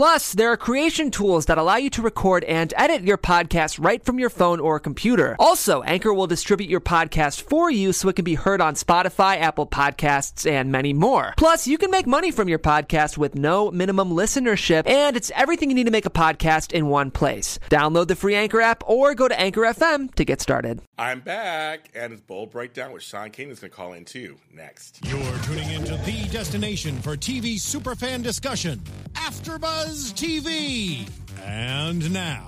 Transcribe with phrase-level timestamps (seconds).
[0.00, 4.02] Plus, there are creation tools that allow you to record and edit your podcast right
[4.02, 5.36] from your phone or computer.
[5.38, 9.38] Also, Anchor will distribute your podcast for you so it can be heard on Spotify,
[9.38, 11.34] Apple Podcasts, and many more.
[11.36, 15.68] Plus, you can make money from your podcast with no minimum listenership, and it's everything
[15.68, 17.58] you need to make a podcast in one place.
[17.68, 20.80] Download the free Anchor app or go to Anchor FM to get started.
[20.96, 24.38] I'm back, and it's Bold Breakdown with Sean Kanan is going to call in too
[24.50, 25.00] next.
[25.04, 28.80] You're tuning into the destination for TV superfan discussion,
[29.12, 31.08] AfterBuzz TV.
[31.42, 32.46] And now,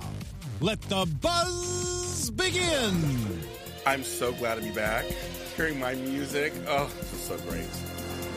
[0.61, 3.41] let the buzz begin.
[3.85, 5.03] I'm so glad to be back,
[5.57, 6.53] hearing my music.
[6.67, 7.67] Oh, this is so great.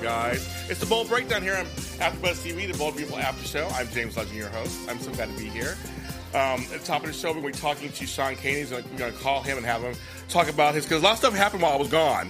[0.03, 3.69] Guys, it's the Bold Breakdown here on AfterBuzz TV, the Bold Beautiful After Show.
[3.75, 4.77] I'm James Legend, your host.
[4.89, 5.77] I'm so glad to be here.
[6.35, 8.73] Um, at the top of the show, we're going to be talking to Sean Kanan.
[8.73, 9.95] We're going to call him and have him
[10.29, 12.29] talk about his, because a lot of stuff happened while I was gone.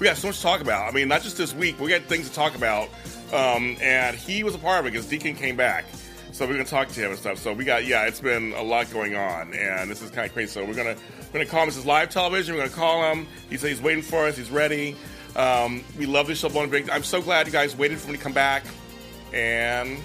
[0.00, 0.88] We got so much to talk about.
[0.88, 2.88] I mean, not just this week, we got things to talk about.
[3.32, 5.84] Um, and he was a part of it because Deacon came back.
[6.32, 7.38] So we're gonna talk to him and stuff.
[7.38, 10.32] So we got yeah, it's been a lot going on, and this is kind of
[10.32, 10.50] crazy.
[10.50, 11.68] So we're gonna we're gonna call him.
[11.68, 12.54] This is live television.
[12.54, 13.26] We're gonna call him.
[13.48, 14.36] He said he's waiting for us.
[14.36, 14.96] He's ready.
[15.36, 16.90] Um, we love this show, Blown Big.
[16.90, 18.64] I'm so glad you guys waited for me to come back,
[19.32, 19.98] and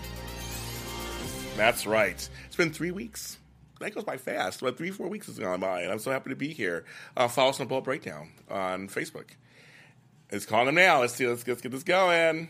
[1.56, 2.30] that's right.
[2.46, 3.38] It's been three weeks.
[3.80, 4.62] That goes by fast.
[4.62, 6.86] About three, four weeks has gone by, and I'm so happy to be here.
[7.16, 9.30] Uh, follow us on Bold Breakdown on Facebook.
[10.32, 11.02] Let's call him now.
[11.02, 11.26] Let's see.
[11.28, 12.50] Let's, let's get this going.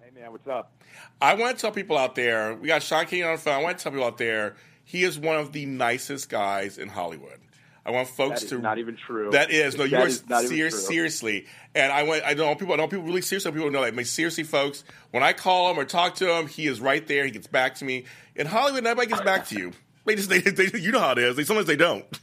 [0.00, 0.72] Hey man, what's up?
[1.20, 3.54] I want to tell people out there, we got Sean Kanan on the phone.
[3.54, 6.88] I want to tell people out there, he is one of the nicest guys in
[6.88, 7.38] Hollywood.
[7.86, 9.30] I want folks That is to not even true.
[9.32, 11.46] That is no, you That are is not even serious, seriously.
[11.74, 13.88] And I want I know people I don't people really seriously people know that.
[13.88, 17.06] I mean, seriously, folks, when I call him or talk to him, he is right
[17.06, 17.26] there.
[17.26, 18.06] He gets back to me.
[18.34, 19.72] In Hollywood, nobody gets back to you.
[20.06, 21.36] They just they, they you know how it is.
[21.36, 22.06] They, sometimes they don't.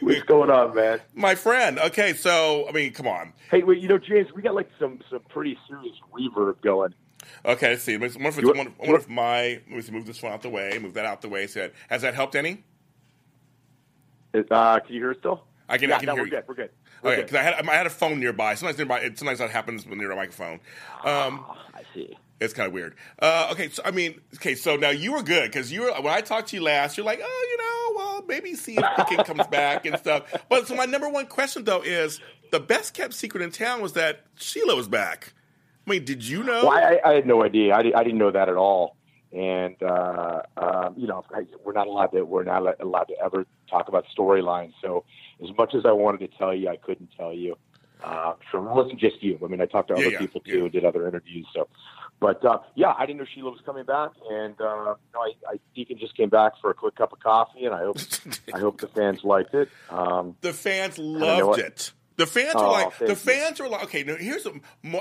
[0.00, 1.00] What's going on, man?
[1.14, 1.78] My friend.
[1.78, 3.32] Okay, so I mean, come on.
[3.50, 6.94] Hey, wait, you know, James, we got like some some pretty serious reverb going.
[7.44, 7.96] Okay, let's see.
[7.96, 10.78] One of, You- one, one of my let me move this one out the way.
[10.78, 11.46] Move that out the way.
[11.46, 12.64] So has that helped any?
[14.34, 15.44] Uh, can you hear us still?
[15.68, 15.88] I can.
[15.88, 16.30] yeah, I can no, hear we're you.
[16.32, 16.44] good.
[16.48, 16.70] We're good.
[17.02, 18.54] We're Okay, because I had I had a phone nearby.
[18.54, 19.00] Sometimes nearby.
[19.00, 20.54] it- Sometimes that happens when near a microphone.
[21.04, 22.16] Um, Ah, I see.
[22.40, 22.94] it's kind of weird.
[23.20, 26.12] Uh, okay, so I mean, okay, so now you were good because you were when
[26.12, 26.96] I talked to you last.
[26.96, 27.83] You're like, oh, you know,
[28.26, 30.32] maybe see if Deacon comes back and stuff.
[30.48, 32.20] But so my number one question though is
[32.50, 35.32] the best kept secret in town was that Sheila was back.
[35.86, 36.66] I mean, did you know?
[36.66, 37.74] Well, I, I had no idea.
[37.74, 38.96] I, I didn't know that at all.
[39.32, 41.24] And uh, um, you know,
[41.64, 42.22] we're not allowed to.
[42.22, 44.72] We're not allowed to ever talk about storylines.
[44.80, 45.04] So,
[45.42, 47.56] as much as I wanted to tell you, I couldn't tell you.
[48.04, 49.38] Uh, so it wasn't just you.
[49.42, 50.62] I mean, I talked to Yeah, other yeah, people too, yeah.
[50.64, 51.46] and did other interviews.
[51.54, 51.68] So,
[52.20, 55.32] but uh, yeah, I didn't know Sheila was coming back, and uh, you know, I,
[55.48, 57.98] I Deacon just came back for a quick cup of coffee, and I hope
[58.54, 59.68] I hope the fans liked it.
[59.88, 61.92] Um, The fans loved it.
[62.16, 63.14] The fans Oh, were like, the you.
[63.16, 64.52] fans were like, okay, now here's a,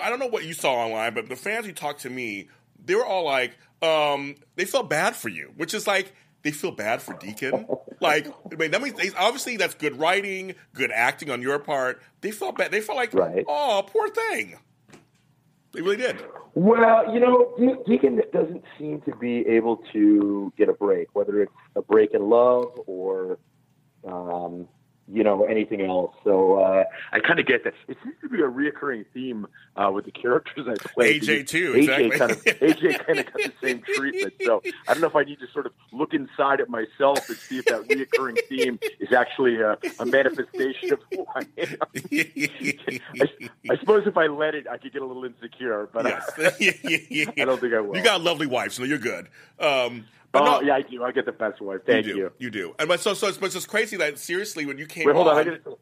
[0.02, 2.47] I don't know what you saw online, but the fans who talked to me,
[2.84, 6.12] they were all like, um, they felt bad for you, which is like,
[6.44, 7.66] they feel bad for Deacon.
[8.02, 12.02] like, I mean, that means they, obviously that's good writing, good acting on your part.
[12.22, 12.72] They felt bad.
[12.72, 13.44] They felt like, Right.
[13.48, 14.58] oh, poor thing.
[15.72, 16.24] They really did.
[16.54, 21.42] Well, you know, De- Deacon doesn't seem to be able to get a break, whether
[21.42, 23.40] it's a break in love or,
[24.06, 24.68] um,
[25.12, 26.16] you know, anything else.
[26.24, 27.74] So uh, I kind of get that.
[27.88, 31.19] It seems to be a reoccurring theme uh, with the characters I play.
[31.19, 32.19] AJ too, AJ exactly.
[32.19, 34.34] kind of AJ kind of got the same treatment.
[34.44, 37.38] So I don't know if I need to sort of look inside at myself and
[37.38, 41.78] see if that reoccurring theme is actually a, a manifestation of who I am.
[43.22, 43.30] I,
[43.69, 46.31] I suppose if I let it, I could get a little insecure, but yes.
[47.38, 47.96] I don't think I will.
[47.97, 49.28] You got a lovely wife, so you're good.
[49.59, 51.03] Um, but Oh no, yeah, I do.
[51.03, 51.81] I get the best wife.
[51.85, 52.23] Thank you you.
[52.23, 52.31] do.
[52.45, 52.75] You do.
[52.79, 55.16] And but so so it's, but it's just crazy that seriously when you came Wait,
[55.16, 55.47] hold on.
[55.47, 55.73] on, I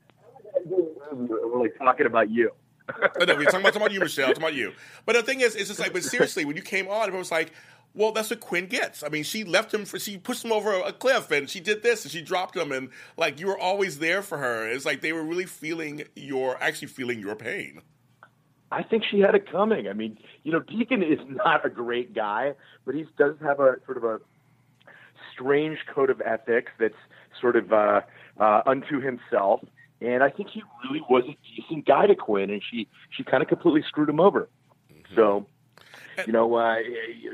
[1.13, 2.51] we're like talking about you.
[2.89, 4.28] Oh, I know, we're talking about, talking about you, Michelle.
[4.28, 4.73] Talking about you.
[5.06, 7.31] But the thing is, it's just like, but seriously, when you came on, everyone was
[7.31, 7.53] like,
[7.94, 10.74] "Well, that's what Quinn gets." I mean, she left him for, she pushed him over
[10.74, 14.00] a cliff, and she did this, and she dropped him, and like you were always
[14.00, 14.68] there for her.
[14.68, 17.81] It's like they were really feeling your, actually feeling your pain.
[18.71, 19.88] I think she had it coming.
[19.88, 22.54] I mean, you know, Deacon is not a great guy,
[22.86, 24.19] but he does have a sort of a
[25.31, 26.95] strange code of ethics that's
[27.39, 28.01] sort of uh,
[28.39, 29.62] uh, unto himself.
[30.01, 33.44] And I think he really was a decent guy to Quinn, and she she kind
[33.44, 34.50] of completely screwed him over.
[35.16, 35.45] So,
[36.25, 36.78] you know, uh,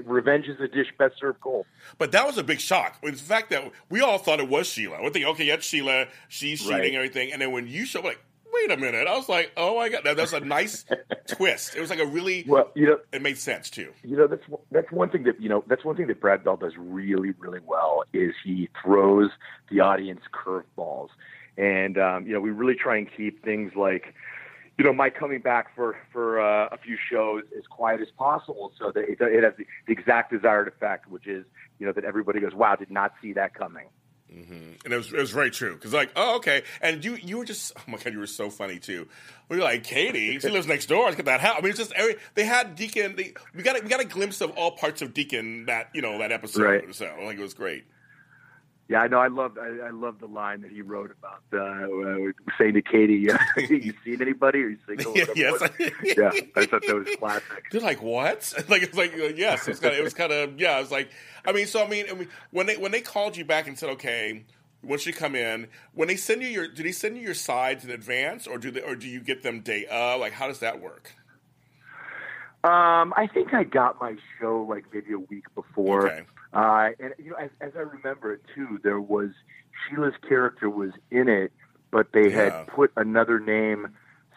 [0.04, 1.66] revenge is a dish best served cold.
[2.00, 3.00] But that was a big shock.
[3.02, 4.98] The fact that we all thought it was Sheila.
[5.02, 6.08] We're thinking, okay, that's Sheila.
[6.28, 6.94] She's cheating Right.
[6.96, 7.32] everything.
[7.32, 8.20] And then when you show, like,
[8.54, 9.08] wait a minute.
[9.08, 10.86] I was like, oh my god, that, that's a nice
[11.28, 11.76] twist.
[11.76, 13.94] It was like a really Well, you know, it made sense too.
[14.04, 16.58] you know that's that's one thing that you know that's one thing that Brad Bell
[16.58, 19.30] does really really well is he throws
[19.70, 21.10] the audience curveballs,
[21.58, 24.14] and um, you know we really try and keep things like
[24.78, 28.72] you know my coming back for for uh, a few shows as quiet as possible
[28.80, 31.46] so that it, it has the, the exact desired effect, which is
[31.80, 33.88] you know that everybody goes wow did not see that coming.
[34.34, 34.72] Mm-hmm.
[34.84, 37.46] And it was it was very true because like oh okay and you you were
[37.46, 39.08] just oh my god you were so funny too.
[39.48, 41.06] We were like Katie she lives next door.
[41.06, 41.56] Let's get that house.
[41.58, 43.16] I mean it's just every they had Deacon.
[43.16, 46.02] They, we got a, we got a glimpse of all parts of Deacon that you
[46.02, 46.62] know that episode.
[46.62, 46.96] Right.
[46.96, 47.86] So like it was great.
[48.90, 49.20] Yeah, I know.
[49.20, 52.82] I love I, I love the line that he wrote about uh, uh, saying to
[52.82, 54.60] Katie, uh, "You seen anybody?
[54.64, 55.62] Are you single?" Yeah, yes.
[56.04, 57.66] yeah, I thought that was classic.
[57.72, 58.54] They're like, what?
[58.70, 60.78] Like it's like uh, yes, it was kind of, it was kind of yeah.
[60.78, 61.10] It was like
[61.46, 63.78] I mean, so I mean, I mean, when they when they called you back and
[63.78, 64.46] said, okay,
[64.84, 67.84] once you come in, when they send you your, do they send you your sides
[67.84, 70.20] in advance, or do they, or do you get them day of?
[70.20, 71.14] Like, how does that work?
[72.64, 76.10] Um, I think I got my show like maybe a week before.
[76.10, 76.24] Okay.
[76.58, 79.30] Uh, and you know, as, as I remember it too, there was
[79.88, 81.52] Sheila's character was in it,
[81.92, 82.46] but they Yeah.
[82.46, 83.90] had put another name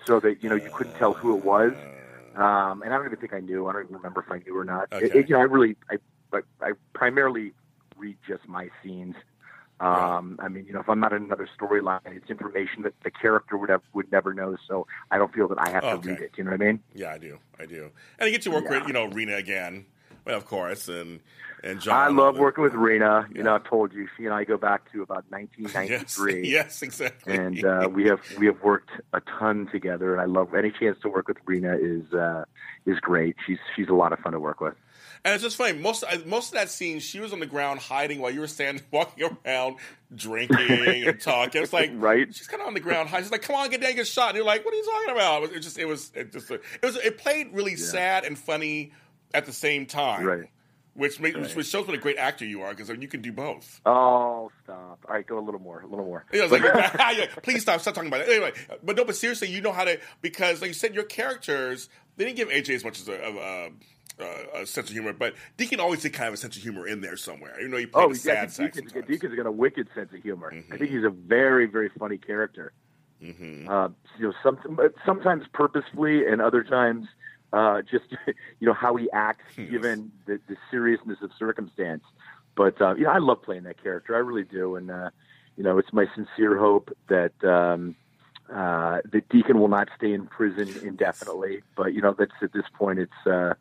[0.07, 1.73] so that you know you couldn't tell who it was.
[2.35, 3.67] Um, and I don't even think I knew.
[3.69, 4.89] I don't even remember if I knew or not.
[4.93, 5.19] It- Okay.
[5.21, 5.97] it- you know, I really, I,
[6.31, 7.55] but I primarily
[7.97, 9.17] read just my scenes.
[9.81, 13.11] Um, I mean, you know, if I'm not in another storyline, it's information that the
[13.11, 14.57] character would have, would never know.
[14.69, 16.03] So I don't feel that I have Okay.
[16.03, 16.33] to read it.
[16.37, 16.81] You know what I mean?
[16.95, 19.87] Yeah, I do, I do, and you get to work with you know Rena again,
[20.35, 21.21] of course, and
[21.63, 21.97] and John.
[21.97, 23.27] I love working with Rena.
[23.31, 23.39] Yeah.
[23.39, 26.49] You know, I've told you, she and I go back to about 1993.
[26.49, 27.35] yes, exactly.
[27.35, 30.99] And uh, we have we have worked a ton together, and I love any chance
[31.03, 32.45] to work with Rena is uh,
[32.87, 33.37] is great.
[33.47, 34.75] She's she's a lot of fun to work with.
[35.23, 35.79] And it's just funny.
[35.79, 38.83] Most most of that scene, she was on the ground hiding while you were standing,
[38.91, 39.77] walking around,
[40.15, 41.63] drinking and talking.
[41.63, 42.35] It's like Right.
[42.35, 43.25] She's kind of on the ground hiding.
[43.25, 45.15] She's like, "Come on, get down, get shot." And you're like, "What are you talking
[45.15, 48.25] about?" It was it just, it was, it just, it was, it played really sad
[48.25, 48.93] and funny
[49.35, 50.49] at the same time, Right.
[50.95, 53.81] Which makes, which shows what a great actor you are because you can do both.
[53.87, 54.99] Oh, stop!
[55.09, 56.27] All right, go a little more, a little more.
[56.35, 56.63] I was like,
[57.43, 58.29] please stop, stop talking about it.
[58.29, 61.89] Anyway, but no, but seriously, you know how to because, like you said, your characters
[62.17, 63.71] they didn't give AJ as much as a, a,
[64.59, 66.87] a, a sense of humor, but Deacon always did kind of a sense of humor
[66.87, 67.59] in there somewhere.
[67.61, 68.93] You know, he played Oh, a yeah, sad Deacon's.
[69.07, 70.51] Deacon's got a wicked sense of humor.
[70.53, 70.73] Mm-hmm.
[70.73, 72.73] I think he's a very, very funny character.
[73.23, 73.69] Mm-hmm.
[73.69, 73.89] Uh,
[74.19, 74.59] you know, some,
[75.07, 77.07] sometimes purposefully, and other times
[77.53, 78.05] uh, just
[78.61, 82.05] you know how he acts given the, the seriousness of circumstance.
[82.57, 84.15] But uh, you know, I love playing that character.
[84.15, 85.11] I really do, and uh,
[85.57, 87.97] you know, it's my sincere hope that um,
[88.53, 91.63] uh, that Deacon will not stay in prison indefinitely.
[91.77, 93.27] But you know, that's at this point, it's.
[93.27, 93.55] Uh,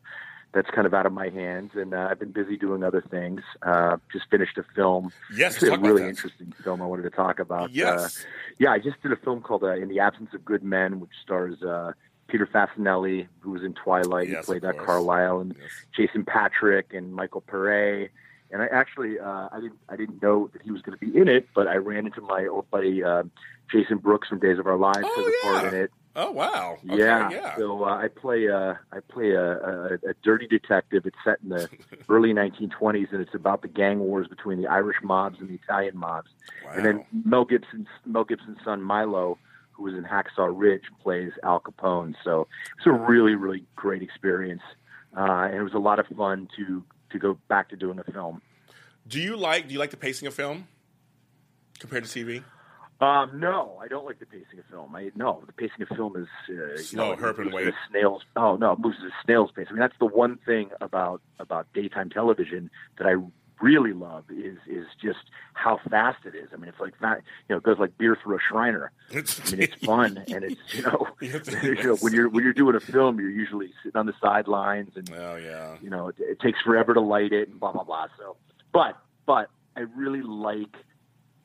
[0.52, 3.40] that's kind of out of my hands, and uh, I've been busy doing other things.
[3.62, 7.10] Uh, just finished a film, Yes, talk a about really interesting film I wanted to
[7.10, 7.70] talk about.
[7.72, 8.18] Yes.
[8.18, 8.28] Uh,
[8.58, 11.12] yeah, I just did a film called uh, In the Absence of Good Men, which
[11.22, 11.92] stars uh,
[12.30, 14.28] Peter Facinelli, who was in Twilight.
[14.28, 14.78] Yes, he played that.
[14.78, 15.70] Carlisle, and Yes.
[15.96, 18.08] Jason Patric and Michael Paré.
[18.52, 21.16] And I actually, uh, I didn't, I didn't know that he was going to be
[21.16, 23.22] in it, but I ran into my old buddy uh,
[23.70, 25.90] Jason Brooks from Days of Our Lives Oh, a part in it.
[26.16, 26.76] Oh wow!
[26.84, 27.30] Okay, Yeah.
[27.30, 27.56] yeah.
[27.56, 31.06] So uh, I play uh, I play a, a, a dirty detective.
[31.06, 31.68] It's set in the
[32.08, 35.96] early 1920s, and it's about the gang wars between the Irish mobs and the Italian
[35.96, 36.28] mobs.
[36.74, 39.38] And then Mel Gibson's Mel Gibson's son Milo,
[39.80, 42.14] who was in Hacksaw Ridge, plays Al Capone.
[42.22, 42.46] So
[42.76, 44.62] it's a really really great experience,
[45.16, 48.04] uh, and it was a lot of fun to to go back to doing a
[48.12, 48.42] film.
[49.08, 50.68] Do you like do you like the pacing of film
[51.78, 52.44] compared to TV?
[53.00, 54.94] Um, no, I don't like the pacing of film.
[54.94, 57.74] I no, the pacing of film is uh, you Slow, know, herp and moves wait.
[57.90, 58.22] snail's.
[58.36, 59.68] Oh no, it moves at a snail's pace.
[59.70, 63.14] I mean, that's the one thing about about daytime television that I
[63.60, 65.18] really love is is just
[65.54, 66.48] how fast it is.
[66.52, 67.22] I mean, it's like that.
[67.48, 68.92] You know, it goes like beer through a Shriner.
[69.10, 69.24] I mean,
[69.62, 73.20] it's fun and it's you know, you know when you're when you're doing a film,
[73.20, 75.76] you're usually sitting on the sidelines and oh yeah.
[75.82, 78.06] you know, it, it takes forever to light it and blah blah blah.
[78.18, 78.36] So,
[78.72, 80.76] but but I really like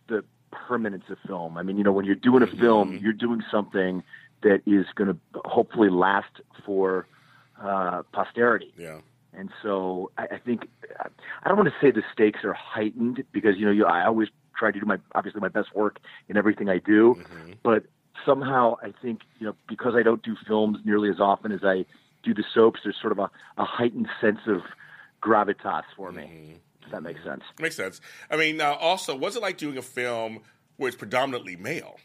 [0.08, 1.58] the permanence of film.
[1.58, 4.04] I mean, you know, when you're doing a film, you're doing something
[4.44, 7.08] that is going to hopefully last for
[7.62, 8.74] uh, posterity.
[8.78, 9.00] Yeah.
[9.38, 10.68] And so I, I think
[11.00, 14.30] I don't want to say the stakes are heightened because you know you, I always
[14.58, 16.00] try to do my obviously my best work
[16.30, 17.54] in everything I do, mm-hmm.
[17.64, 17.86] but
[18.26, 21.86] somehow I think you know because I don't do films nearly as often as I
[22.24, 24.62] do the soaps, there's sort of a, a heightened sense of
[25.22, 26.24] gravitas for me.
[26.24, 26.54] Mm-hmm.
[26.86, 27.30] If that makes mm-hmm.
[27.30, 27.44] sense.
[27.60, 28.02] Makes sense.
[28.30, 30.40] I mean, uh, also, what's it like doing a film
[30.78, 31.98] where it's predominantly male?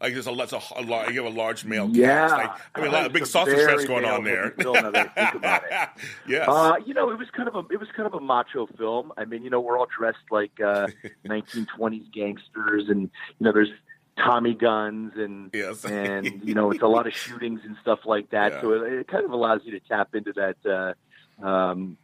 [0.00, 2.32] Like there's a, lot- a, lot- you have a large male Yeah, cast.
[2.34, 4.54] Like, I mean, a lot of big sausage fest going on there.
[4.56, 5.88] male-heavy film now that I think about it.
[6.28, 6.48] yes.
[6.48, 9.12] Uh, you know, it was kind of a it was kind of a macho film.
[9.18, 10.86] I mean, you know, we're all dressed like uh,
[11.26, 13.10] 1920s gangsters, and you
[13.44, 13.68] know, there's
[14.16, 15.84] Tommy guns and Yes.
[15.84, 18.52] and you know it's a lot of shootings and stuff like that.
[18.52, 18.60] Yeah.
[18.62, 20.94] So it, it kind of allows you to tap into that
[21.42, 21.96] uh, um,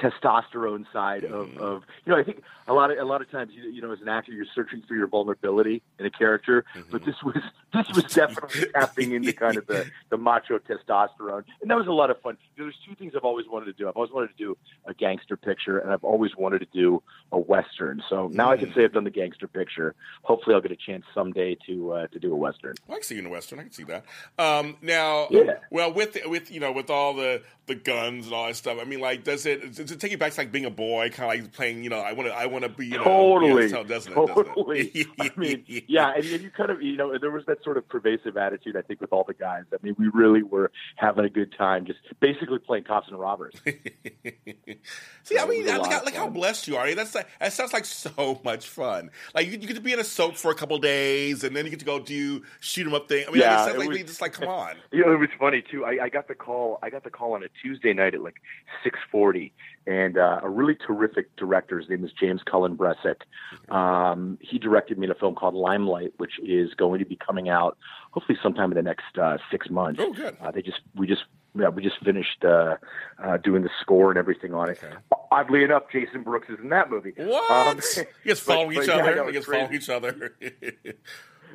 [0.00, 1.60] testosterone side of, Mm-hmm.
[1.62, 3.92] of you know I think a lot of a lot of times you, you know
[3.92, 6.90] as an actor you're searching for your vulnerability in a character, Mm-hmm.
[6.92, 7.36] but this was
[7.72, 11.92] this was definitely tapping into kind of the the macho testosterone, and that was a
[11.92, 12.36] lot of fun.
[12.56, 13.88] There's two things I've always wanted to do.
[13.88, 17.02] I've always wanted to do a gangster picture, and I've always wanted to do
[17.32, 18.02] a western.
[18.08, 18.60] So now I Mm.
[18.60, 19.94] can say I've done the gangster picture.
[20.22, 22.74] Hopefully, I'll get a chance someday to uh, to do a western.
[22.88, 23.58] I can see you in the western.
[23.58, 24.04] I can see that.
[24.38, 25.54] Um, now, Yeah.
[25.70, 28.78] well, with with you know, with all the the guns and all that stuff.
[28.80, 31.32] I mean, like, does it it take you back to like being a boy, kind
[31.40, 31.82] of like playing?
[31.84, 32.86] You know, I want to I want to be.
[32.86, 34.14] You know, Totally, so doesn't it?
[34.16, 34.46] Doesn't it?
[34.54, 35.06] totally.
[35.20, 37.88] I mean, yeah, and, and you kind of, you know, there was that sort of
[37.88, 39.64] pervasive attitude, I think, with all the guys.
[39.72, 43.54] I mean, we really were having a good time, just basically playing cops and robbers.
[45.24, 46.32] See, I mean, a look how, of look how fun.
[46.32, 46.92] blessed you are.
[46.94, 49.10] That's like, that sounds like so much fun.
[49.34, 51.64] Like you, you get to be in a soap for a couple days, and then
[51.64, 53.24] you get to go do shoot 'em up thing.
[53.28, 54.76] I mean, Yeah, it it like was- just like come on.
[54.92, 55.84] You know, it was funny too.
[55.84, 56.78] I, I got the call.
[56.82, 58.36] I got the call on a Tuesday night at like
[58.82, 59.52] six forty,
[59.86, 61.78] and uh, a really terrific director.
[61.78, 63.22] His name is James Cullen Bressack.
[63.74, 67.48] Um, he directed me in a film called Limelight, which is going to be coming
[67.48, 67.76] out
[68.12, 70.00] hopefully sometime in the next uh, six months.
[70.02, 70.36] Oh, good.
[70.40, 71.22] Uh, they just we just
[71.54, 72.76] yeah we just finished uh,
[73.22, 74.78] uh, doing the score and everything on it.
[74.82, 74.94] Okay.
[75.32, 77.12] Oddly enough, Jason Brooks is in that movie.
[77.16, 77.50] What?
[77.50, 79.16] Um, you guys follow but- each but, yeah, other.
[79.16, 80.36] no, you guys follow each other.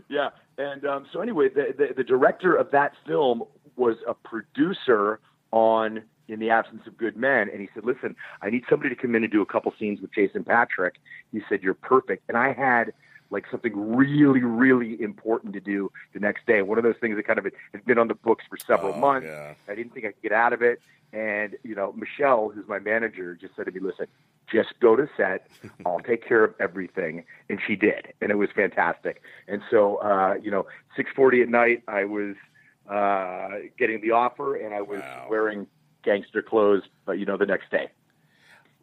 [0.10, 3.44] Yeah, and um, so anyway, the, the the director of that film
[3.76, 5.20] was a producer
[5.52, 9.00] on In the Absence of Good Men, and he said, "Listen, I need somebody to
[9.00, 10.96] come in and do a couple scenes with Jason Patric."
[11.32, 12.94] He said, "You're perfect," and I had
[13.32, 16.62] like something really, really important to do the next day.
[16.62, 18.98] One of those things that kind of had been on the books for several Oh,
[19.00, 19.28] months.
[19.28, 19.54] yeah.
[19.68, 20.80] I didn't think I could get out of it.
[21.12, 24.06] And, you know, Michelle, who's my manager, just said to me, listen,
[24.52, 25.48] just go to set.
[25.88, 27.24] I'll take care of everything.
[27.50, 28.14] And she did.
[28.22, 29.22] And it was fantastic.
[29.48, 32.36] And so, uh, you know, 640 at night, I was
[32.90, 35.28] uh, getting the offer and I was Wow.
[35.30, 35.68] wearing
[36.06, 37.90] gangster clothes, but, you know, the next day.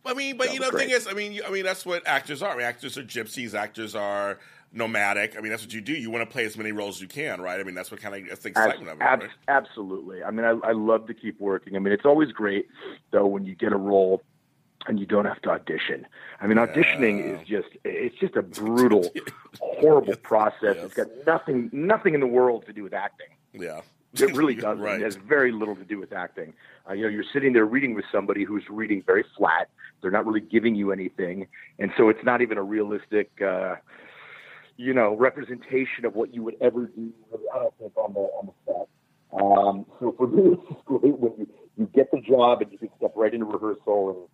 [0.05, 1.87] I mean, but That you know, the thing is, I mean, you, I mean, that's
[1.87, 2.53] what actors are.
[2.53, 3.55] I mean, actors are gypsies.
[3.55, 4.41] Actors are
[4.73, 5.37] nomadic.
[5.39, 5.93] I mean, that's what you do.
[5.93, 7.61] You want to play as many roles as you can, right?
[7.61, 9.05] I mean, that's what kind of that's the excitement of it.
[9.05, 9.31] abs- right?
[9.47, 10.25] Absolutely.
[10.25, 11.77] I mean, I, I love to keep working.
[11.77, 12.67] I mean, it's always great,
[13.13, 14.23] though, when you get a role
[14.89, 16.05] and you don't have to audition.
[16.41, 17.41] I mean, auditioning Yeah.
[17.41, 19.09] is just, it's just a brutal,
[19.61, 20.75] horrible process.
[20.75, 20.85] yes.
[20.87, 23.29] It's got nothing, nothing in the world to do with acting.
[23.53, 23.83] Yeah,
[24.15, 24.83] It really doesn't.
[24.83, 25.01] right.
[25.01, 26.53] It has very little to do with acting.
[26.89, 29.69] Uh, you know, you're sitting there reading with somebody who's reading very flat.
[30.01, 31.47] They're not really giving you anything,
[31.79, 33.77] and so it's not even a realistic, uh,
[34.77, 37.13] you know, representation of what you would ever do.
[37.55, 38.89] I don't think on the on the set.
[39.33, 42.91] Um, so for me, it's great when you, you get the job and you can
[42.99, 44.29] step right into rehearsal and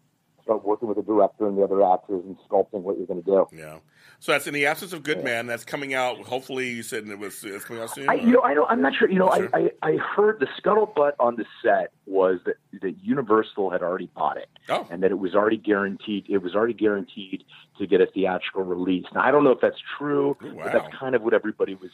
[0.49, 3.27] start working with the director and the other actors and sculpting what you're going to
[3.27, 3.47] do.
[3.53, 3.77] Yeah.
[4.19, 5.47] So that's in the absence of Good Man.
[5.47, 6.17] That's coming out.
[6.23, 8.09] Hopefully, you said it was it's coming out soon.
[8.09, 9.11] I, you know, I don't, I'm not sure.
[9.11, 9.29] You know.
[9.29, 14.09] I, I, I heard the scuttlebutt on the set was that, that Universal had already
[14.17, 14.87] bought it, Oh.
[14.91, 16.25] and that it was already guaranteed.
[16.31, 17.45] It was already guaranteed
[17.79, 19.05] to get a theatrical release.
[19.15, 20.65] Now, I don't know if that's true, Ooh, wow.
[20.65, 21.91] but that's kind of what everybody was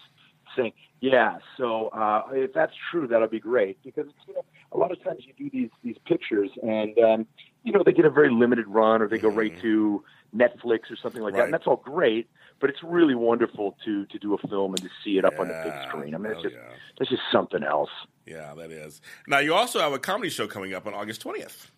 [0.56, 0.72] saying.
[1.00, 5.02] Yeah, so uh, if that's true, that'll be great because you know, a lot of
[5.02, 7.26] times you do these these pictures, and um,
[7.64, 10.04] you know they get a very limited run, or they go right to
[10.36, 11.44] Netflix or something like that, Mm-hmm.
[11.46, 12.28] And that's all great.
[12.60, 15.48] But it's really wonderful to to do a film and to see it up on
[15.48, 16.14] the big screen.
[16.14, 16.60] I mean, it's just yeah.
[16.98, 17.90] that's just something else.
[18.26, 19.00] Yeah, that is.
[19.26, 21.70] Now you also have a comedy show coming up on August twentieth.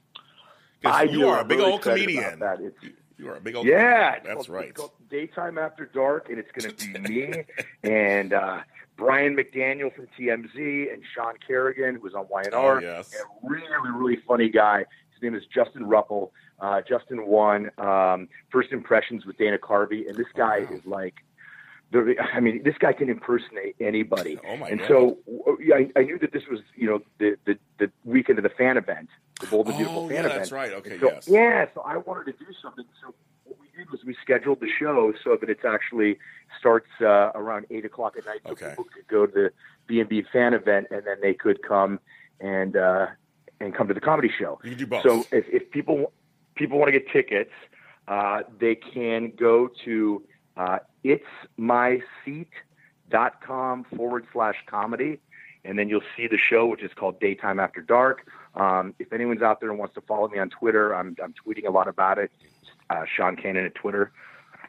[0.85, 1.29] I you do.
[1.29, 2.39] are a big really old comedian.
[2.41, 2.59] that.
[3.19, 4.23] You are a big old Yeah, comedian.
[4.37, 4.69] that's called- right.
[4.69, 7.45] It's called Daytime After Dark, and it's going to be me
[7.83, 8.61] and uh,
[8.97, 12.53] Brian McDaniel from TMZ and Sean Carrigan, who's on YNR.
[12.53, 13.13] Oh, yes.
[13.15, 14.85] And a really, really funny guy.
[15.17, 16.33] His name is Justin Rupple.
[16.61, 20.77] Uh, Justin won um, First Impressions with Dana Carvey, and this guy wow.
[20.77, 21.15] is like.
[21.93, 24.39] The, I mean, this guy can impersonate anybody.
[24.45, 24.89] Oh, my and God.
[24.89, 25.19] so
[25.97, 29.09] I knew that this was, you know, the, the, the weekend of the fan event,
[29.41, 30.35] the Bold and Beautiful Oh, fan yeah, event.
[30.35, 30.73] that's right.
[30.73, 31.29] Okay, so, yes.
[31.29, 32.85] Yeah, so I wanted to do something.
[33.01, 36.19] So what we did was we scheduled the show so that it actually
[36.59, 38.71] starts uh, around eight o'clock at night, so Okay.
[38.71, 39.51] people could go to the
[39.87, 42.01] B and B fan event, and then they could come
[42.41, 43.07] and uh,
[43.61, 44.61] and come to the comedy show.
[44.63, 45.03] You can do both.
[45.03, 46.13] So if, if people
[46.55, 47.51] people want to get tickets,
[48.09, 50.23] uh, they can go to
[50.57, 55.21] uh, itsmyseat.com forward slash comedy.
[55.65, 58.29] And then you'll see the show, which is called Daytime After Dark.
[58.55, 61.67] Um, if anyone's out there and wants to follow me on Twitter, I'm, I'm tweeting
[61.67, 62.31] a lot about it.
[62.89, 64.13] Uh, Sean Kanan at Twitter,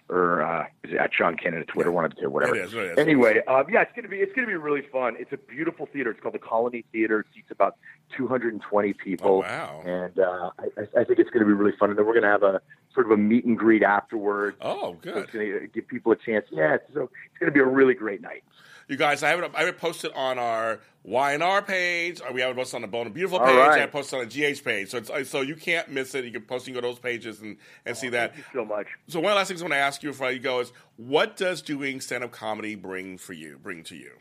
[0.10, 2.56] or uh, is it at Sean Kanan at Twitter, one of the two, whatever.
[2.56, 2.98] It is, it is.
[2.98, 5.16] Anyway, um, yeah, it's gonna be it's gonna be really fun.
[5.20, 6.12] It's a beautiful theater.
[6.12, 7.22] It's called the Colony Theater.
[7.22, 7.76] It seats about
[8.16, 9.30] 220 people.
[9.30, 9.82] Oh, wow.
[9.86, 11.90] And uh, I, I think it's going to be really fun.
[11.90, 12.62] And then we're going to have a
[12.94, 14.58] sort of a meet and greet afterwards.
[14.62, 15.18] Oh, So good.
[15.18, 16.46] it's going to give people a chance.
[16.52, 18.44] Yeah, so it's going to be a really great night.
[18.88, 19.52] You guys, I have it.
[19.54, 22.22] I have it posted on our YNR page.
[22.22, 23.50] Or we have it posted on the Bold and Beautiful page.
[23.50, 23.70] right.
[23.70, 24.90] I have it posted on the GH page.
[24.90, 26.24] So it's, uh, so you can't miss it.
[26.24, 26.66] You can post.
[26.66, 28.34] Can go to those pages and, and oh, see that.
[28.34, 28.88] Thank you so much.
[29.08, 30.72] So one of the last things I want to ask you before you go is,
[30.96, 33.60] what does doing stand up comedy bring for you?
[33.62, 34.12] Bring to you?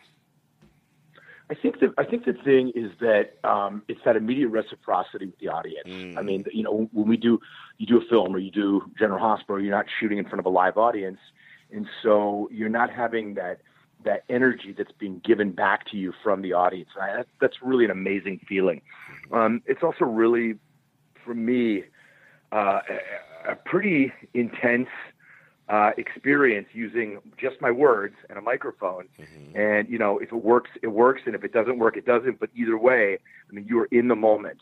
[1.49, 5.39] I think the I think the thing is that um, it's that immediate reciprocity with
[5.39, 6.17] the audience.
[6.19, 6.49] I mean, mm.
[6.53, 7.41] you know, when we do
[7.79, 10.47] you do a film or you do General Hospital, you're not shooting in front of
[10.47, 11.21] a live audience,
[11.71, 13.61] and so you're not having that
[14.07, 16.89] that energy that's being given back to you from the audience.
[17.01, 18.81] I, that, that's really an amazing feeling.
[19.31, 20.55] Um, it's also really,
[21.25, 21.85] for me,
[22.53, 22.81] uh,
[23.47, 24.89] a, a pretty intense
[25.69, 29.09] uh, experience using just my words and a microphone.
[29.55, 32.39] And you know, if it works, it works, and if it doesn't work, it doesn't.
[32.41, 34.61] But either way, I mean, you are in the moment,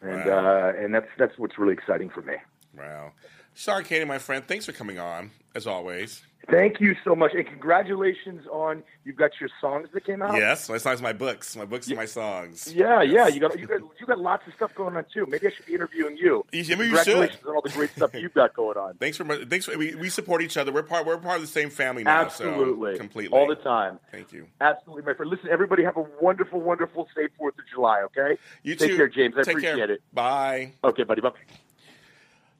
[0.00, 0.70] and Wow.
[0.70, 2.34] uh, and that's that's what's really exciting for me.
[2.78, 3.12] Wow.
[3.54, 6.22] Sean Katie, my friend, thanks for coming on as always.
[6.50, 10.34] Thank you so much, and congratulations on you've got your songs that came out.
[10.34, 12.72] Yes, my songs, my books, my books and my songs.
[12.74, 15.24] Yeah, yeah, you got you got you got lots of stuff going on too.
[15.28, 16.44] Maybe I should be interviewing you.
[16.50, 17.48] You maybe you Congratulations should.
[17.48, 18.94] on all the great stuff you've got going on.
[18.94, 20.72] Thanks for thanks for we, we support each other.
[20.72, 22.22] We're part we're part of the same family now.
[22.22, 24.00] Absolutely, so completely all the time.
[24.10, 24.48] Thank you.
[24.60, 25.30] Absolutely, my friend.
[25.30, 28.02] Listen, everybody, have a wonderful, wonderful, safe Fourth of July.
[28.06, 28.36] Okay.
[28.64, 28.96] You Take too.
[28.96, 29.34] care, James.
[29.36, 29.90] I Take appreciate care.
[29.92, 30.02] it.
[30.12, 30.72] Bye.
[30.82, 31.20] Okay, buddy.
[31.20, 31.30] Bye.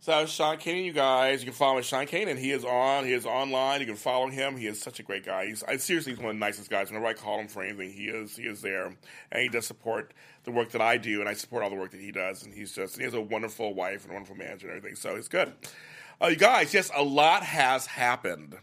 [0.02, 1.42] So that was Sean Kanan, you guys.
[1.42, 2.36] You can follow him Sean Kanan.
[2.36, 3.04] He is on.
[3.04, 3.78] He is online.
[3.78, 4.56] You can follow him.
[4.56, 5.46] He is such a great guy.
[5.46, 6.88] He's I, seriously he's one of the nicest guys.
[6.88, 10.12] Whenever I call him for anything, he is he is there, and he does support
[10.42, 12.42] the work that I do, and I support all the work that he does.
[12.42, 14.96] And he's just he has a wonderful wife and a wonderful manager and everything.
[14.96, 15.52] So it's good.
[16.20, 18.56] Uh, you guys, yes, a lot has happened.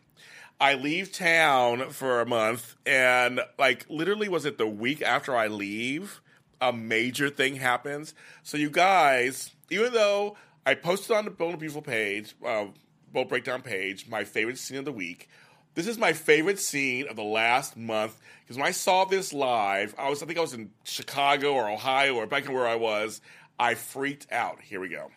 [0.60, 5.48] I leave town for a month, and like literally, was it the week after I
[5.48, 6.19] leave?
[6.60, 8.13] A major thing happens.
[8.43, 10.36] So you guys, even though
[10.66, 12.66] I posted on the Bold and Beautiful page, uh,
[13.12, 15.30] Bold Breakdown page, my favorite scene of the week.
[15.75, 19.96] This is my favorite scene of the last month because when I saw this live,
[19.98, 22.75] I was I think I was in Chicago or Ohio or back in where I
[22.75, 23.22] was.
[23.58, 24.62] I freaked out.
[24.62, 25.12] Here we go.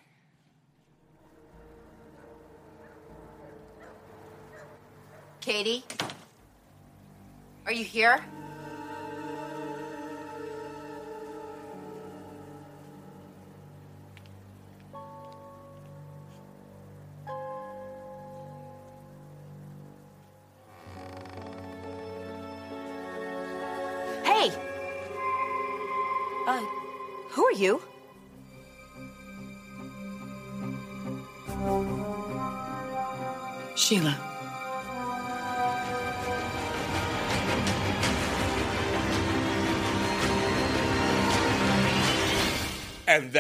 [5.41, 5.85] Katie?
[7.67, 8.25] Are you here?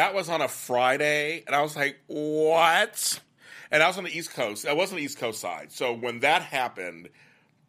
[0.03, 3.21] That was on a Friday, and I was like, "What?"
[3.71, 4.67] And I was on the East Coast.
[4.67, 5.71] I was on the East Coast side.
[5.71, 7.09] So when that happened,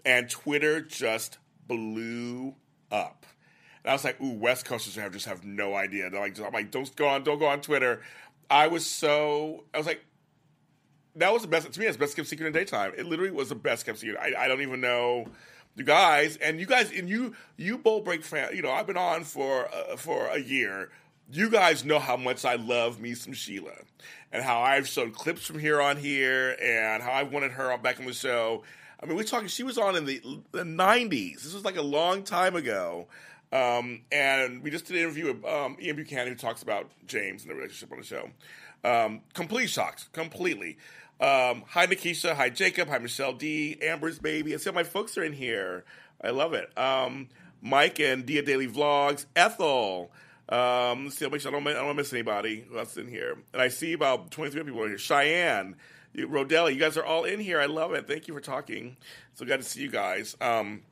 [0.04, 2.56] and Twitter just blew
[2.92, 3.28] up,
[3.84, 6.52] and I was like, "Ooh, West Coasters have just have no idea." They're like, "I'm
[6.52, 8.02] like, don't go on, don't go on Twitter."
[8.50, 10.04] I was so, I was like,
[11.16, 11.86] that was the best to me.
[11.86, 12.94] It's best kept secret in daytime.
[12.98, 14.18] It literally was the best kept secret.
[14.20, 15.28] I, I don't even know
[15.76, 18.56] you guys, and you guys, and you, you bowl break fan.
[18.56, 20.90] You know, I've been on for uh, for a year.
[21.32, 23.74] You guys know how much I love me some Sheila,
[24.32, 28.00] and how I've shown clips from here on here, and how I wanted her back
[28.00, 28.64] on the show.
[29.02, 29.48] I mean, we're talking.
[29.48, 31.44] She was on in the the '90s.
[31.44, 33.08] This was like a long time ago.
[33.54, 37.44] Um, and we just did an interview with um, Ian Buchanan, who talks about James
[37.44, 38.30] and the relationship on the show.
[38.84, 40.78] Um, complete shocked, completely.
[41.20, 42.36] Um, hi, Nikisha.
[42.36, 42.90] Hi, Jacob.
[42.90, 43.78] Hi, Michelle D.
[43.82, 44.58] Amber's baby.
[44.58, 45.86] See all my folks are in here.
[46.22, 46.76] I love it.
[46.78, 47.30] Um,
[47.62, 49.26] Mike and Dia Daily Vlogs.
[49.36, 50.12] Ethel.
[50.50, 53.38] Um, let's see, I'll make sure I don't, I don't miss anybody that's in here.
[53.54, 54.98] And I see about 23 people in here.
[54.98, 55.76] Cheyenne.
[56.14, 57.60] You, Rodella, you guys are all in here.
[57.60, 58.08] I love it.
[58.08, 58.98] Thank you for talking.
[59.34, 60.38] So glad to see you guys.
[60.40, 60.84] Um,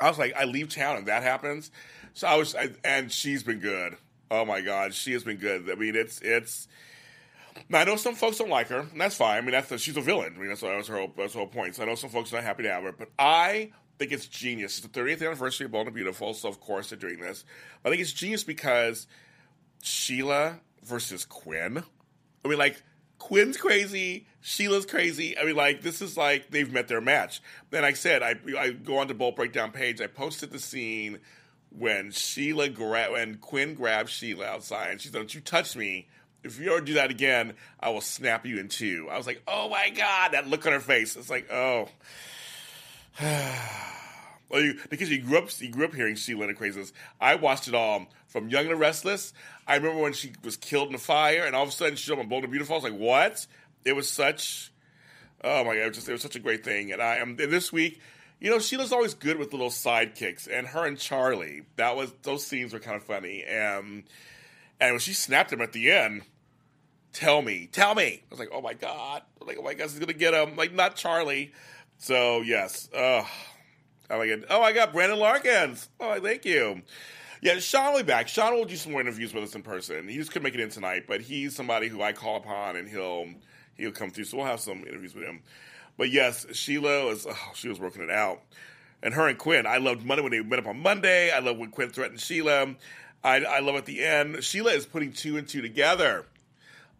[0.00, 1.70] I was like, I leave town and that happens.
[2.14, 3.96] So I was, I, and she's been good.
[4.30, 5.70] Oh my God, she has been good.
[5.70, 6.68] I mean, it's it's.
[7.68, 9.38] Now I know some folks don't like her, and that's fine.
[9.38, 10.34] I mean, that's the, she's a villain.
[10.36, 11.74] I mean, that's, that's her whole that's her whole point.
[11.74, 14.26] So I know some folks are not happy to have her, but I think it's
[14.26, 14.78] genius.
[14.78, 17.44] It's the 30th anniversary of Bold and Beautiful, so of course they're doing this.
[17.82, 19.06] But I think it's genius because
[19.82, 21.82] Sheila versus Quinn.
[22.44, 22.82] I mean, like
[23.18, 25.36] Quinn's crazy, Sheila's crazy.
[25.36, 27.42] I mean, like this is like they've met their match.
[27.70, 30.00] Then I said I I go on to Bold Breakdown page.
[30.00, 31.18] I posted the scene
[31.70, 36.08] when Sheila gra- when Quinn grabs Sheila outside and she's like, "Don't you touch me."
[36.44, 39.08] If you ever do that again, I will snap you in two.
[39.10, 41.16] I was like, oh my God, that look on her face.
[41.16, 41.88] It's like, oh.
[44.50, 46.92] Well, you, because you grew up, you grew up hearing Sheila and the craziness.
[47.20, 49.34] I watched it all from Young and the Restless.
[49.66, 52.10] I remember when she was killed in a fire, and all of a sudden she's
[52.10, 52.74] up on Bold and Beautiful.
[52.74, 53.46] I was like, what?
[53.84, 54.72] It was such,
[55.44, 56.92] oh my god, it was, just, it was such a great thing.
[56.92, 58.00] And I um, am this week.
[58.40, 61.62] You know, Sheila's always good with little sidekicks, and her and Charlie.
[61.76, 64.04] That was those scenes were kind of funny, and
[64.80, 66.22] and when she snapped him at the end,
[67.12, 68.22] tell me, tell me.
[68.22, 70.56] I was like, oh my god, like oh my god, he's gonna get him.
[70.56, 71.52] Like not Charlie.
[71.98, 73.24] So yes, uh,
[74.08, 75.88] oh my god, oh my god, Brandon Larkins.
[75.98, 76.82] Oh, thank you.
[77.42, 78.28] Yeah, Sean will be back.
[78.28, 80.08] Sean will do some more interviews with us in person.
[80.08, 82.88] He just couldn't make it in tonight, but he's somebody who I call upon, and
[82.88, 83.26] he'll
[83.76, 84.24] he'll come through.
[84.24, 85.42] So we'll have some interviews with him.
[85.96, 88.42] But yes, Sheila is oh, she was working it out,
[89.02, 89.66] and her and Quinn.
[89.66, 91.32] I loved Monday when they met up on Monday.
[91.32, 92.76] I love when Quinn threatened Sheila.
[93.24, 94.44] I, I love at the end.
[94.44, 96.26] Sheila is putting two and two together.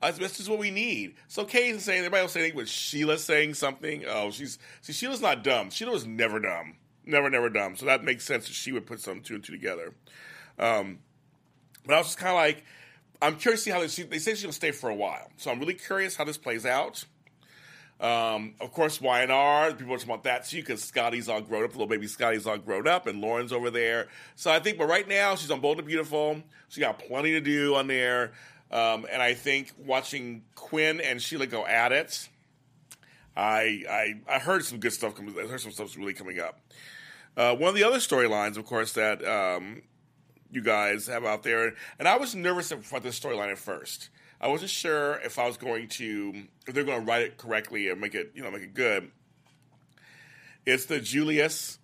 [0.01, 1.17] That's, that's just what we need.
[1.27, 4.05] So Kay's saying everybody else saying, but Sheila saying something.
[4.07, 5.71] Oh, she's see Sheila's not dumb.
[5.71, 7.77] Sheila was never dumb, never never dumb.
[7.77, 9.95] So that makes sense that she would put some two and two together.
[10.59, 11.01] Um,
[11.85, 12.65] but I was just kind of like,
[13.21, 15.31] I'm curious to see how this, they say she'll stay for a while.
[15.37, 17.05] So I'm really curious how this plays out.
[18.01, 21.73] Um, of course, YNR, people are talking about that too because Scotty's all grown up,
[21.73, 24.07] little baby Scotty's all grown up, and Lauren's over there.
[24.37, 26.41] So I think, but right now she's on Bold and Beautiful.
[26.69, 28.33] She got plenty to do on there.
[28.71, 32.29] Um, and I think watching Quinn and Sheila go at it,
[33.37, 35.15] I I, I heard some good stuff.
[35.15, 36.61] Coming, I heard some stuff's really coming up.
[37.37, 39.83] Uh, one of the other storylines, of course, that um,
[40.51, 44.11] you guys have out there, and I was nervous about this storyline at first.
[44.41, 47.89] I wasn't sure if I was going to if they're going to write it correctly
[47.89, 49.11] and make it you know make it good.
[50.67, 51.78] It's the Julius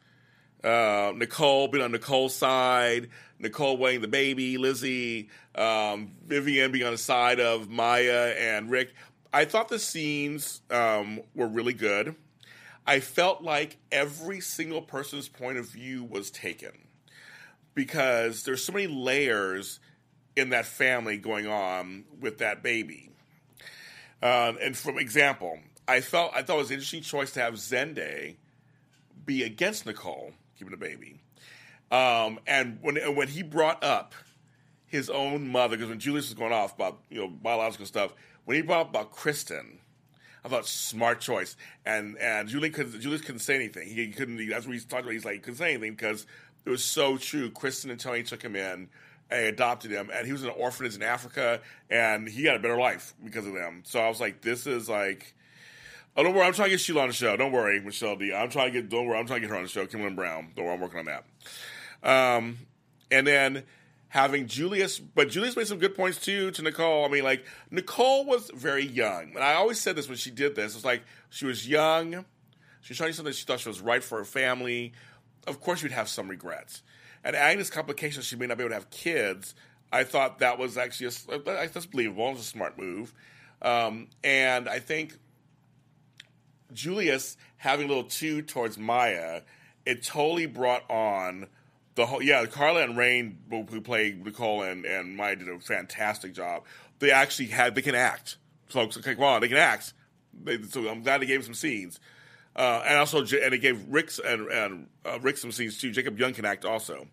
[0.64, 6.92] uh, Nicole being on Nicole's side, Nicole weighing the baby, Lizzie, um, Vivian being on
[6.92, 8.94] the side of Maya and Rick.
[9.32, 12.16] I thought the scenes um, were really good.
[12.86, 16.72] I felt like every single person's point of view was taken
[17.74, 19.80] because there's so many layers
[20.36, 23.10] in that family going on with that baby.
[24.22, 27.54] Uh, and for example, I felt I thought it was an interesting choice to have
[27.54, 28.36] Zende
[29.26, 31.20] be against Nicole keeping the baby.
[31.90, 34.14] Um, and when when he brought up
[34.86, 38.12] his own mother, because when Julius was going off about you know biological stuff,
[38.44, 39.78] when he brought up about Kristen,
[40.44, 41.56] I thought smart choice.
[41.84, 43.88] And and Julius couldn't, Julius couldn't say anything.
[43.88, 44.48] He couldn't.
[44.48, 45.12] That's what he's talking about.
[45.12, 46.26] He's like he couldn't say anything because
[46.64, 47.50] it was so true.
[47.50, 48.88] Kristen and Tony took him in
[49.30, 52.60] and adopted him, and he was in an orphanage in Africa, and he had a
[52.60, 53.82] better life because of them.
[53.84, 55.34] So I was like, this is like.
[56.16, 56.46] Oh, don't worry.
[56.46, 57.36] I'm trying to get Sheila on the show.
[57.36, 58.32] Don't worry, Michelle D.
[58.32, 58.88] I'm trying to get.
[58.88, 59.18] Don't worry.
[59.18, 59.86] I'm trying to get her on the show.
[59.86, 60.52] Kimberly Brown.
[60.54, 60.74] Don't worry.
[60.74, 61.24] I'm working on that.
[62.08, 62.58] Um,
[63.10, 63.64] and then
[64.08, 67.04] having Julius, but Julius made some good points too to Nicole.
[67.04, 70.54] I mean, like Nicole was very young, and I always said this when she did
[70.54, 70.76] this.
[70.76, 72.24] It's like she was young.
[72.80, 74.92] She was trying to do something she thought she was right for her family.
[75.48, 76.82] Of course, you'd have some regrets.
[77.24, 79.54] And Agnes' complications, she may not be able to have kids.
[79.90, 82.30] I thought that was actually a, that's believable.
[82.32, 83.12] It's a smart move.
[83.62, 85.16] Um, and I think
[86.74, 89.42] Julius having a little two towards Maya,
[89.86, 91.46] it totally brought on
[91.94, 92.22] the whole.
[92.22, 96.64] Yeah, Karla and Reign, who played Nicole and, and Maya, did a fantastic job.
[96.98, 98.96] They actually had they can act, folks.
[98.96, 99.92] Okay, come on, they can act.
[100.42, 102.00] They, so I'm glad they gave some scenes.
[102.56, 105.90] Uh, and also, and it gave Rick and, and uh, Rick some scenes too.
[105.90, 107.06] Jacob Young can act also.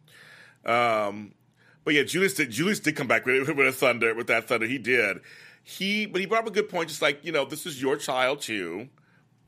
[0.66, 1.34] Um,
[1.84, 2.52] but yeah, Julius did.
[2.52, 4.14] Julius did come back with, with a thunder.
[4.14, 5.18] With that thunder, he did.
[5.64, 6.90] He, but he brought up a good point.
[6.90, 8.90] Just like you know, this is your child too.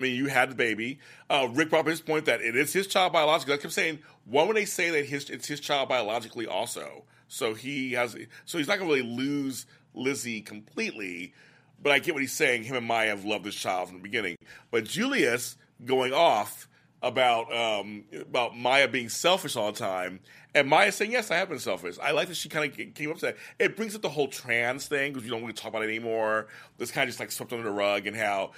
[0.03, 0.99] I mean, you had the baby.
[1.29, 3.53] Uh, Rick brought up his point that it is his child biologically.
[3.53, 7.05] I kept saying, why would they say that his, it's his child biologically also?
[7.29, 11.33] So he has, so he's not going to really lose Lizzie completely.
[11.81, 12.63] But I get what he's saying.
[12.63, 14.35] Him and Maya have loved this child from the beginning.
[14.71, 16.67] But Julius going off
[17.03, 20.21] about um, about Maya being selfish all the time,
[20.55, 23.11] and Maya saying, "Yes, I have been selfish." I like that she kind of came
[23.11, 23.37] up to that.
[23.59, 25.89] It brings up the whole trans thing because we don't want to talk about it
[25.89, 26.47] anymore.
[26.77, 28.51] This kind of just like swept under the rug, and how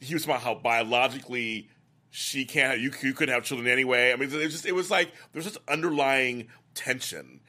[0.00, 1.68] he was about how biologically
[2.10, 4.12] she can't you, you couldn't have children anyway.
[4.12, 7.40] I mean, it was just it was like there's this underlying tension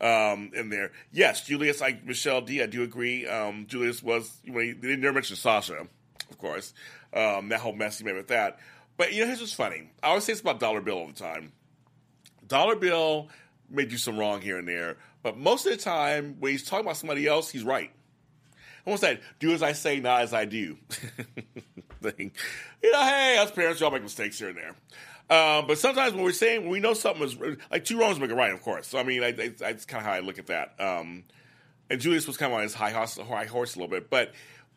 [0.00, 0.92] um, in there.
[1.12, 3.26] Yes, Julius, like Michelle D, I do agree.
[3.26, 5.86] Um, Julius was when he, they never mentioned Sasha,
[6.30, 6.72] of course.
[7.12, 8.58] Um, that whole mess he made with that.
[8.96, 9.90] But you know, here's what's funny.
[10.02, 11.52] I always say it's about Dollar Bill all the time.
[12.46, 13.28] Dollar Bill
[13.68, 16.86] may do some wrong here and there, but most of the time when he's talking
[16.86, 17.90] about somebody else, he's right.
[18.86, 20.76] Almost that do as I say, not as I do
[22.02, 22.32] thing.
[22.82, 24.74] You know, hey, us parents, y'all make mistakes here and there.
[25.28, 27.36] Um, but sometimes when we're saying we know something is
[27.70, 28.86] like two wrongs make a right, of course.
[28.86, 30.74] So I mean, I, I, that's kind of how I look at that.
[30.78, 31.24] Um,
[31.90, 34.32] and Julius was kind of on his high horse, high horse a little bit, but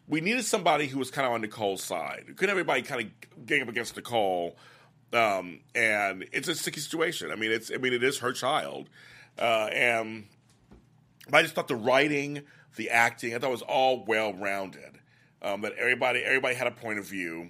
[0.07, 2.25] we needed somebody who was kind of on Nicole's side.
[2.35, 4.57] Couldn't everybody kind of gang up against Nicole.
[5.13, 7.31] Um, and it's a sticky situation.
[7.31, 8.89] I mean, it's I mean, it is her child,
[9.39, 10.25] uh, and
[11.33, 12.43] I just thought the writing,
[12.75, 14.99] the acting, I thought it was all well rounded.
[15.41, 17.49] um, that everybody everybody had a point of view,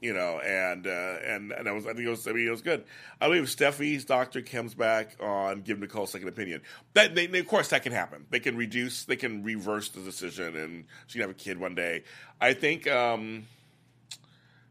[0.00, 2.50] you know, and uh, and and I was I think it was I mean it
[2.50, 2.84] was good.
[3.20, 6.62] I believe Steffy's doctor comes back on give Nicole second opinion.
[6.94, 8.26] That they, they, of course that can happen.
[8.30, 11.74] They can reduce, they can reverse the decision, and she can have a kid one
[11.74, 12.04] day.
[12.40, 12.86] I think.
[12.88, 13.46] Um,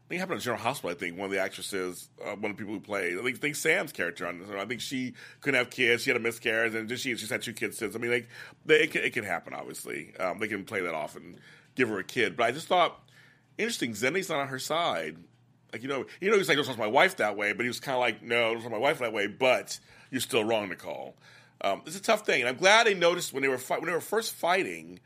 [0.08, 0.90] think it happened at General Hospital.
[0.90, 3.36] I think one of the actresses, uh, one of the people who played, I think,
[3.36, 4.48] I think Sam's character on this.
[4.50, 6.02] I think she couldn't have kids.
[6.02, 7.94] She had a miscarriage, and she she's had two kids since.
[7.94, 8.28] I mean, like
[8.64, 9.52] they, it, can, it can happen.
[9.52, 11.38] Obviously, um, they can play that off and
[11.74, 12.36] give her a kid.
[12.36, 12.98] But I just thought
[13.58, 13.92] interesting.
[13.92, 15.18] Zende's not on her side.
[15.72, 17.62] Like you know, you know, he's like, "Don't talk to my wife that way," but
[17.62, 19.78] he was kind of like, "No, don't talk to my wife that way." But
[20.10, 21.14] you're still wrong, Nicole.
[21.60, 23.92] Um, it's a tough thing, and I'm glad they noticed when they were when they
[23.92, 25.00] were first fighting.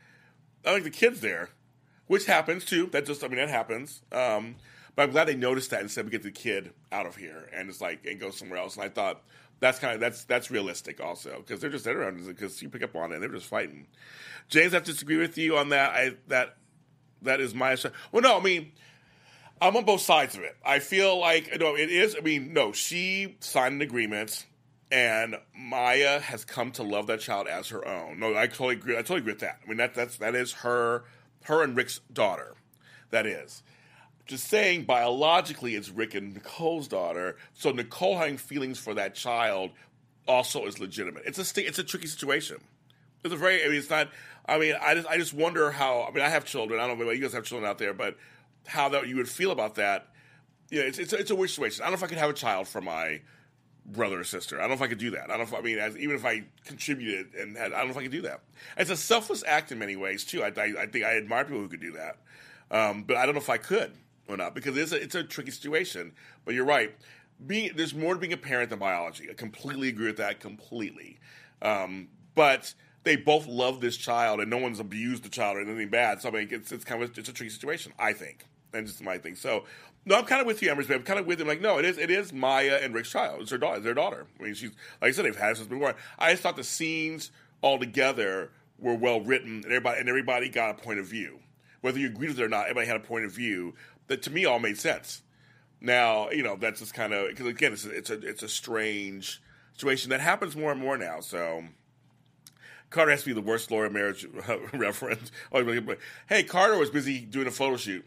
[0.65, 1.49] I think the kids there,
[2.07, 2.85] which happens too.
[2.87, 4.01] That just, I mean, that happens.
[4.13, 4.55] Um,
[4.95, 7.49] but I'm glad they noticed that and said we get the kid out of here
[7.53, 8.75] and it's like and go somewhere else.
[8.75, 9.23] And I thought
[9.59, 12.83] that's kind of that's that's realistic also because they're just there around because you pick
[12.83, 13.87] up on it and they're just fighting.
[14.49, 15.91] James, I have to disagree with you on that.
[15.91, 16.57] I that
[17.23, 17.77] that is my
[18.11, 18.21] well.
[18.21, 18.71] No, I mean.
[19.61, 20.57] I'm on both sides of it.
[20.65, 22.17] I feel like no, it is.
[22.17, 24.45] I mean, no, she signed an agreement,
[24.91, 28.19] and Maya has come to love that child as her own.
[28.19, 28.95] No, I totally agree.
[28.95, 29.59] I totally agree with that.
[29.63, 31.05] I mean, that that's that is her,
[31.43, 32.55] her and Rick's daughter.
[33.11, 33.63] That is
[34.25, 37.35] just saying biologically it's Rick and Nicole's daughter.
[37.53, 39.71] So Nicole having feelings for that child
[40.27, 41.23] also is legitimate.
[41.25, 42.57] It's a it's a tricky situation.
[43.23, 44.09] It's a very I mean it's not
[44.45, 46.79] I mean I just I just wonder how I mean I have children.
[46.79, 48.17] I don't know about you guys have children out there, but
[48.65, 50.07] how that you would feel about that.
[50.69, 51.83] Yeah, it's it's a, it's a weird situation.
[51.83, 53.21] I don't know if I could have a child for my
[53.85, 54.57] brother or sister.
[54.57, 55.25] I don't know if I could do that.
[55.25, 57.87] I don't know if I mean as, even if I contributed and had, I don't
[57.87, 58.39] know if I could do that.
[58.77, 60.41] It's a selfless act in many ways too.
[60.41, 62.17] I, I, I think I admire people who could do that,
[62.71, 63.91] um, but I don't know if I could
[64.27, 66.13] or not because it's a, it's a tricky situation.
[66.45, 66.95] But you're right.
[67.45, 69.29] Being there's more to being a parent than biology.
[69.29, 70.39] I completely agree with that.
[70.39, 71.19] Completely.
[71.61, 75.89] Um, but they both love this child, and no one's abused the child or anything
[75.89, 76.21] bad.
[76.21, 77.93] So I mean, it's it's kind of it's a tricky situation.
[77.99, 79.35] I think, and just my thing.
[79.35, 79.65] So.
[80.05, 81.47] No, I'm kind of with you, Embers, but I'm kind of with him.
[81.47, 83.39] Like, no, it is it is Maya and Rick's child.
[83.39, 83.79] It's their daughter.
[83.79, 84.27] Their daughter.
[84.37, 85.95] I mean, she's like I said, they've had it since before.
[86.19, 87.31] I just thought the scenes
[87.61, 91.39] all together were well written, and everybody and everybody got a point of view.
[91.79, 93.75] Whether you agreed with it or not, everybody had a point of view
[94.07, 95.21] that to me all made sense.
[95.81, 98.49] Now, you know, that's just kind of because again, it's a, it's a it's a
[98.49, 99.41] strange
[99.73, 101.19] situation that happens more and more now.
[101.19, 101.63] So
[102.89, 104.25] Carter has to be the worst lawyer marriage
[104.73, 105.31] reference.
[105.51, 105.81] Oh,
[106.27, 108.05] hey, Carter was busy doing a photo shoot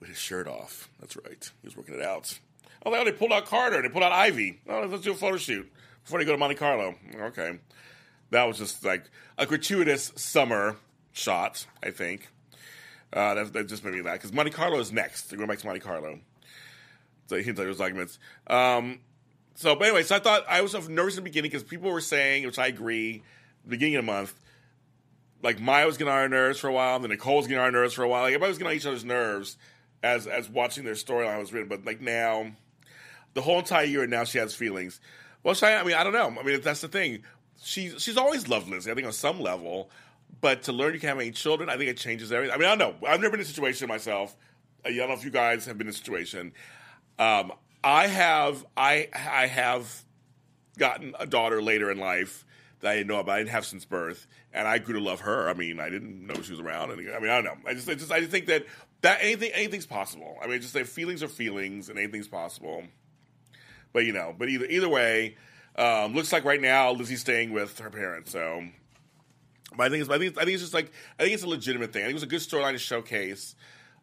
[0.00, 0.88] with his shirt off.
[0.98, 2.38] That's right, he was working it out.
[2.84, 3.76] Oh, they pulled out Carter.
[3.76, 4.60] And they pulled out Ivy.
[4.68, 5.70] Oh, let's do a photo shoot
[6.02, 6.94] before they go to Monte Carlo.
[7.14, 7.58] Okay,
[8.30, 9.04] that was just like
[9.36, 10.76] a gratuitous summer
[11.12, 11.66] shot.
[11.82, 12.28] I think.
[13.12, 15.24] Uh, that, that just made me laugh because Monte Carlo is next.
[15.24, 16.20] They're going back to Monte Carlo.
[17.28, 18.18] So he those arguments.
[18.46, 19.00] Um,
[19.54, 22.00] so, but anyway, so I thought I was nervous in the beginning because people were
[22.00, 23.22] saying, which I agree,
[23.66, 24.34] beginning of the month,
[25.42, 27.58] like Maya was getting on our nerves for a while, and then Nicole was getting
[27.58, 28.22] on our nerves for a while.
[28.22, 29.56] Like everybody was getting on each other's nerves
[30.02, 31.68] as as watching their storyline was written.
[31.68, 32.52] But like now,
[33.34, 35.00] the whole entire year, now she has feelings.
[35.42, 36.40] Well, she, I mean, I don't know.
[36.40, 37.22] I mean, that's the thing.
[37.62, 38.90] She's she's always loved Lizzie.
[38.90, 39.90] I think on some level,
[40.40, 42.54] but to learn you can't have any children, I think it changes everything.
[42.54, 43.08] I mean, I don't know.
[43.08, 44.36] I've never been in a situation myself.
[44.84, 46.52] I don't know if you guys have been in a situation.
[47.18, 48.64] Um, I have.
[48.76, 50.04] I I have
[50.78, 52.44] gotten a daughter later in life
[52.80, 53.34] that I didn't know about.
[53.34, 55.48] I didn't have since birth, and I grew to love her.
[55.48, 56.92] I mean, I didn't know she was around.
[56.92, 57.56] And I mean, I don't know.
[57.66, 58.66] I just, I just, I just think that
[59.02, 60.36] that anything, anything's possible.
[60.42, 62.84] I mean, just say feelings are feelings, and anything's possible.
[63.92, 65.36] But you know, but either either way,
[65.76, 68.30] um, looks like right now Lizzie's staying with her parents.
[68.30, 68.64] So
[69.76, 71.48] but I think it's, I think, I think it's just like I think it's a
[71.48, 72.02] legitimate thing.
[72.02, 73.54] I think it was a good storyline to showcase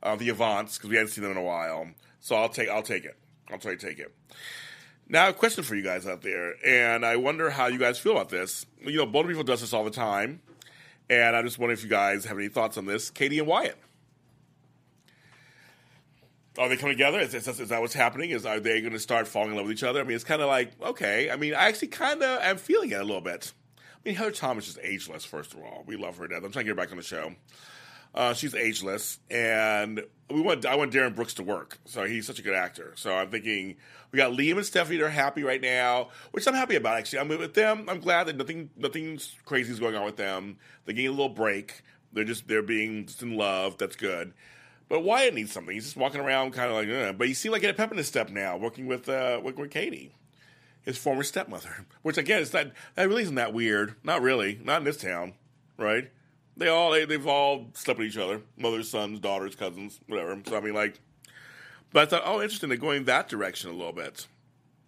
[0.04, 1.90] uh, the Avants because we hadn't seen them in a while.
[2.20, 3.18] So I'll take I'll take it.
[3.52, 4.14] I'll try to take it.
[5.08, 8.14] Now, a question for you guys out there, and I wonder how you guys feel
[8.14, 8.66] about this.
[8.82, 10.42] You know, Boulder People does this all the time,
[11.10, 13.12] and I just wonder if you guys have any thoughts on this.
[13.12, 13.78] Katie and Wyatt.
[16.58, 17.20] Are they coming together?
[17.20, 18.32] Is, is, is that what's happening?
[18.32, 20.00] Is are they going to start falling in love with each other?
[20.00, 21.30] I mean, it's kind of like okay.
[21.30, 23.54] I mean, I actually kind of am feeling it a little bit.
[24.06, 25.26] I mean, Heather Thomas is ageless.
[25.26, 26.44] First of all, we love her to death.
[26.44, 27.34] I'm trying to get her back on the show.
[28.14, 31.80] Uh, she's ageless, and we want I want Darin Brooks to work.
[31.86, 32.94] So he's such a good actor.
[32.96, 33.76] So I'm thinking
[34.12, 36.98] we got Liam and Stephanie that are happy right now, which I'm happy about.
[36.98, 37.90] Actually, I'm with them.
[37.90, 40.58] I'm glad that nothing nothing crazy is going on with them.
[40.86, 41.82] They're getting a little break.
[42.14, 43.78] They're just they're being just in love.
[43.78, 44.34] That's good.
[44.88, 45.74] But Wyatt needs something.
[45.74, 47.78] He's just walking around kind of like, uh, but he seems like he had a
[47.78, 50.14] pep in his step now, working with uh, working with Katie
[50.86, 51.86] his former stepmother.
[52.02, 53.96] Which again, it's not that really isn't that weird.
[54.04, 54.60] Not really.
[54.64, 55.34] Not in this town,
[55.78, 56.10] right?
[56.58, 60.40] They all they, they've all slept with each other, mothers, sons, daughters, cousins, whatever.
[60.48, 61.00] So I mean, like,
[61.92, 62.70] but I thought, oh, interesting.
[62.70, 64.28] They're going that direction a little bit.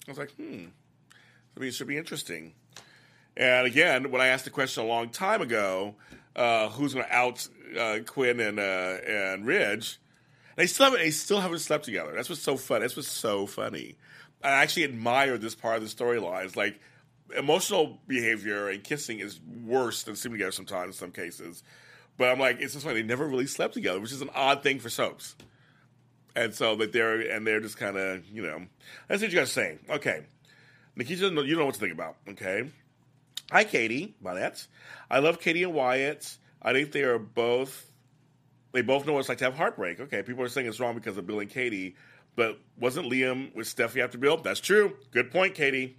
[0.07, 0.67] I was like, hmm.
[1.55, 2.53] I mean, it should be interesting.
[3.35, 5.95] And again, when I asked the question a long time ago,
[6.35, 9.99] uh, who's going to out uh, Quinn and uh, and Ridge.
[10.55, 11.01] They still haven't.
[11.01, 12.13] They still haven't slept together.
[12.15, 12.81] That's what's so fun.
[12.81, 13.95] That's what's so funny.
[14.43, 16.45] I actually admire this part of the storyline.
[16.45, 16.79] It's like
[17.35, 21.63] emotional behavior and kissing is worse than sleeping together sometimes in some cases.
[22.17, 24.63] But I'm like, it's just like they never really slept together, which is an odd
[24.63, 25.35] thing for soaps.
[26.35, 28.65] And so that they're and they're just kind of you know
[29.07, 29.79] that's what you guys saying.
[29.89, 30.23] Okay,
[30.95, 32.15] Nikita, you don't know what to think about.
[32.29, 32.69] Okay,
[33.51, 34.67] hi Katie, Bonnet.
[35.09, 36.37] I love Katie and Wyatt.
[36.61, 37.91] I think they are both
[38.71, 39.99] they both know what it's like to have heartbreak.
[39.99, 41.95] Okay, people are saying it's wrong because of Bill and Katie,
[42.37, 44.37] but wasn't Liam with Steffy after Bill?
[44.37, 44.95] That's true.
[45.11, 45.97] Good point, Katie.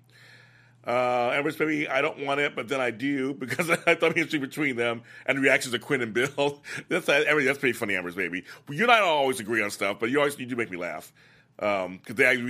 [0.86, 4.38] Uh, Amber's baby, I don't want it, but then I do because I thought history
[4.38, 6.62] between them and the reactions of Quinn and Bill.
[6.88, 8.44] that's that's pretty funny, Amber's baby.
[8.70, 10.78] You and I don't always agree on stuff, but you always you do make me
[10.78, 11.12] laugh
[11.56, 12.00] because um,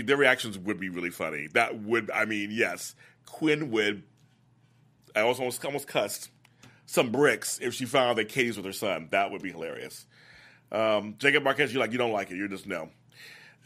[0.04, 1.48] their reactions would be really funny.
[1.54, 4.02] That would, I mean, yes, Quinn would.
[5.16, 6.30] I also almost almost cussed
[6.84, 9.08] some bricks if she found that Katie's with her son.
[9.10, 10.06] That would be hilarious.
[10.70, 12.36] Um, Jacob Marquez, you like you don't like it.
[12.36, 12.90] You're just no.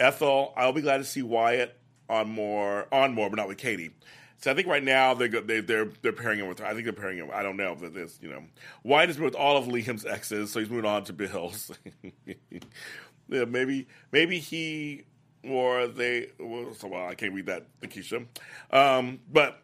[0.02, 3.90] Ethel, I'll be glad to see Wyatt on more on more, but not with Katie.
[4.38, 6.66] So I think right now they're they, they're they're pairing him with her.
[6.66, 7.30] I think they're pairing him.
[7.32, 8.42] I don't know that this you know
[8.82, 11.70] Wyatt has been with all of Liam's exes, so he's moving on to Bill's.
[12.26, 15.04] yeah, maybe maybe he
[15.44, 16.30] or they.
[16.40, 18.26] Well, so well, I can't read that, Lakeisha.
[18.72, 19.62] Um, but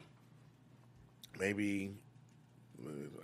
[1.40, 1.94] maybe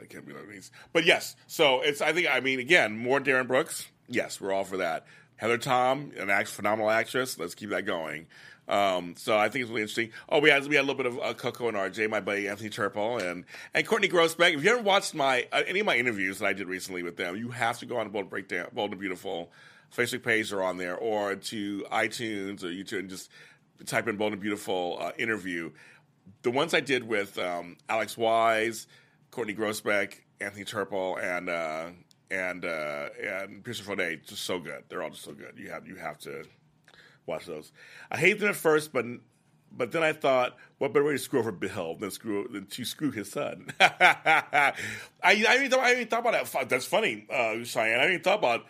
[0.02, 0.70] I can't read that.
[0.92, 2.00] But yes, so it's.
[2.00, 2.28] I think.
[2.28, 3.86] I mean, again, more Darin Brooks.
[4.08, 5.06] Yes, we're all for that.
[5.36, 7.38] Heather Tom, an act, phenomenal actress.
[7.38, 8.26] Let's keep that going.
[8.66, 10.10] Um, so I think it's really interesting.
[10.28, 12.48] Oh, we had we had a little bit of uh, Coco and RJ, my buddy
[12.48, 13.44] Anthony Turpel, and
[13.74, 14.54] and Courtney Grosbeck.
[14.54, 17.16] If you haven't watched my uh, any of my interviews that I did recently with
[17.16, 19.52] them, you have to go on Bold Breakdown, Bold and Beautiful
[19.94, 23.30] Facebook page are on there, or to iTunes or YouTube and just
[23.84, 25.70] type in Bold and Beautiful uh, interview.
[26.42, 28.86] The ones I did with um, Alex Wise,
[29.30, 31.90] Courtney Grosbeck, Anthony Turpel, and uh,
[32.34, 34.84] and uh, and Pierson Fodé, just so good.
[34.88, 35.54] They're all just so good.
[35.56, 36.44] You have you have to
[37.26, 37.72] watch those.
[38.10, 39.04] I hated them at first, but
[39.76, 42.84] but then I thought, what better way to screw over Bill than screw than to
[42.84, 43.68] screw his son?
[43.80, 44.72] I,
[45.22, 46.68] I didn't thought, I didn't thought about that.
[46.68, 48.00] That's funny, uh, Cheyenne.
[48.00, 48.66] I even thought about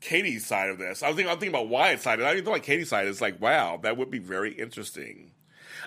[0.00, 1.02] Katie's side of this.
[1.02, 2.18] I was thinking, I'm thinking about Wyatt's side.
[2.18, 3.06] And I didn't thought about Katie's side.
[3.06, 5.32] It's like, wow, that would be very interesting.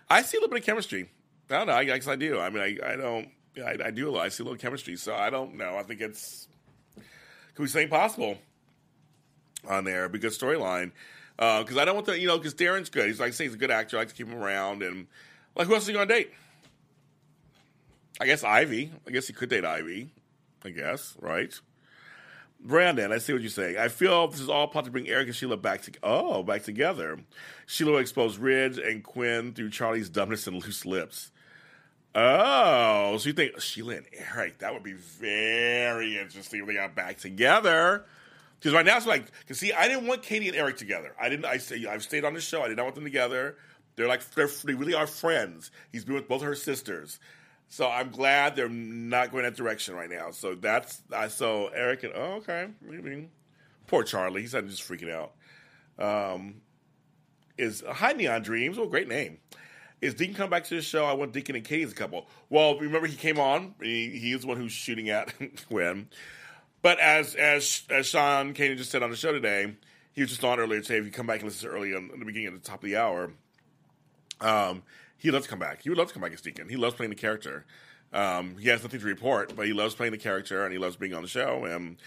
[0.09, 1.09] I see a little bit of chemistry.
[1.49, 1.73] I don't know.
[1.73, 2.39] I guess I do.
[2.39, 3.29] I mean, I, I don't.
[3.57, 4.25] I, I do a lot.
[4.25, 4.95] I see a little chemistry.
[4.95, 5.77] So I don't know.
[5.77, 6.47] I think it's
[7.65, 8.37] be something possible
[9.67, 10.07] on there.
[10.09, 10.91] Be good storyline
[11.37, 13.07] because uh, I don't want to, you know, because Darin's good.
[13.07, 13.97] He's like, he's a good actor.
[13.97, 14.81] I like to keep him around.
[14.81, 15.07] And
[15.55, 16.31] like, who else are you going to date?
[18.19, 18.91] I guess Ivy.
[19.07, 20.09] I guess he could date Ivy.
[20.65, 21.53] I guess, right?
[22.59, 23.77] Brandon, I see what you're saying.
[23.77, 26.63] I feel this is all part to bring Eric and Sheila back to oh back
[26.63, 27.19] together.
[27.67, 31.31] Sheila will expose Ridge and Quinn through Charlie's dumbness and loose lips.
[32.15, 34.59] Oh, so you think Sheila and Eric?
[34.59, 38.05] That would be very interesting if they got back together.
[38.59, 41.13] Because right now it's like, because see, I didn't want Katie and Eric together.
[41.21, 41.45] I didn't.
[41.45, 42.63] I say I've stayed on the show.
[42.63, 43.57] I did not want them together.
[43.95, 45.71] They're like they're, they really are friends.
[45.91, 47.19] He's been with both her sisters,
[47.67, 50.31] so I'm glad they're not going that direction right now.
[50.31, 53.29] So that's I so Eric and oh okay, I mean,
[53.87, 54.41] poor Charlie.
[54.41, 55.33] He's just freaking out.
[55.99, 56.61] Um,
[57.57, 58.77] is Hi Neon Dreams?
[58.77, 59.39] Well, great name.
[59.99, 61.05] Is Deacon come back to the show?
[61.05, 62.27] I want Deacon and Katie as a couple.
[62.49, 63.73] Well, remember he came on.
[63.81, 65.33] He, is the one who's shooting at
[65.69, 66.09] when.
[66.83, 69.75] But as as as Sean Kanan just said on the show today,
[70.13, 70.99] he was just on earlier today.
[70.99, 72.83] If you come back and listen to early on, in the beginning at the top
[72.83, 73.31] of the hour,
[74.39, 74.83] um,
[75.17, 75.81] he loves to come back.
[75.81, 76.69] He would love to come back as Deacon.
[76.69, 77.65] He loves playing the character.
[78.13, 80.95] Um, he has nothing to report, but he loves playing the character and he loves
[80.95, 81.65] being on the show.
[81.65, 81.97] And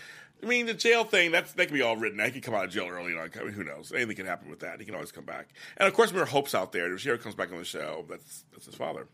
[0.42, 2.18] I mean, the jail thing, that's that can be all written.
[2.24, 3.12] He can come out of jail early.
[3.14, 3.30] On.
[3.34, 3.92] I mean, who knows?
[3.92, 4.80] Anything can happen with that.
[4.80, 5.48] He can always come back.
[5.76, 6.92] And of course, there are hopes out there.
[6.92, 9.06] If he ever comes back on the show, that's that's his father.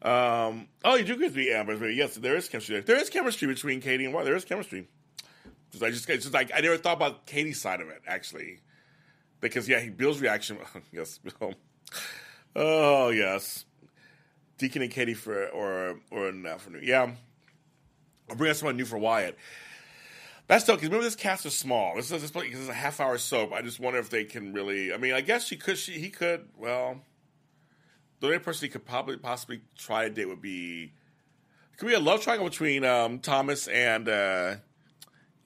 [0.00, 1.90] Um, oh, you do agree with me, Amber.
[1.90, 2.80] Yes, there is chemistry.
[2.80, 4.26] There is chemistry between Katie and Wyatt.
[4.26, 4.86] There is chemistry.
[5.72, 8.60] Just, I just, it's just like I never thought about Katie's side of it actually,
[9.40, 10.58] because yeah, Bill's reaction.
[10.92, 11.54] yes, Bill.
[12.54, 13.64] Oh yes,
[14.56, 16.82] Deacon and Katie for or or an afternoon.
[16.84, 17.10] Yeah,
[18.30, 19.36] I'll bring us someone new for Wyatt.
[20.48, 21.94] That's still because remember this cast is small.
[21.96, 23.52] This is this is a half hour soap.
[23.52, 24.94] I just wonder if they can really.
[24.94, 25.76] I mean, I guess she could.
[25.76, 26.48] She he could.
[26.56, 27.02] Well,
[28.20, 30.94] the only person he could probably possibly try a date would be
[31.76, 34.56] could be a love triangle between um, Thomas and uh,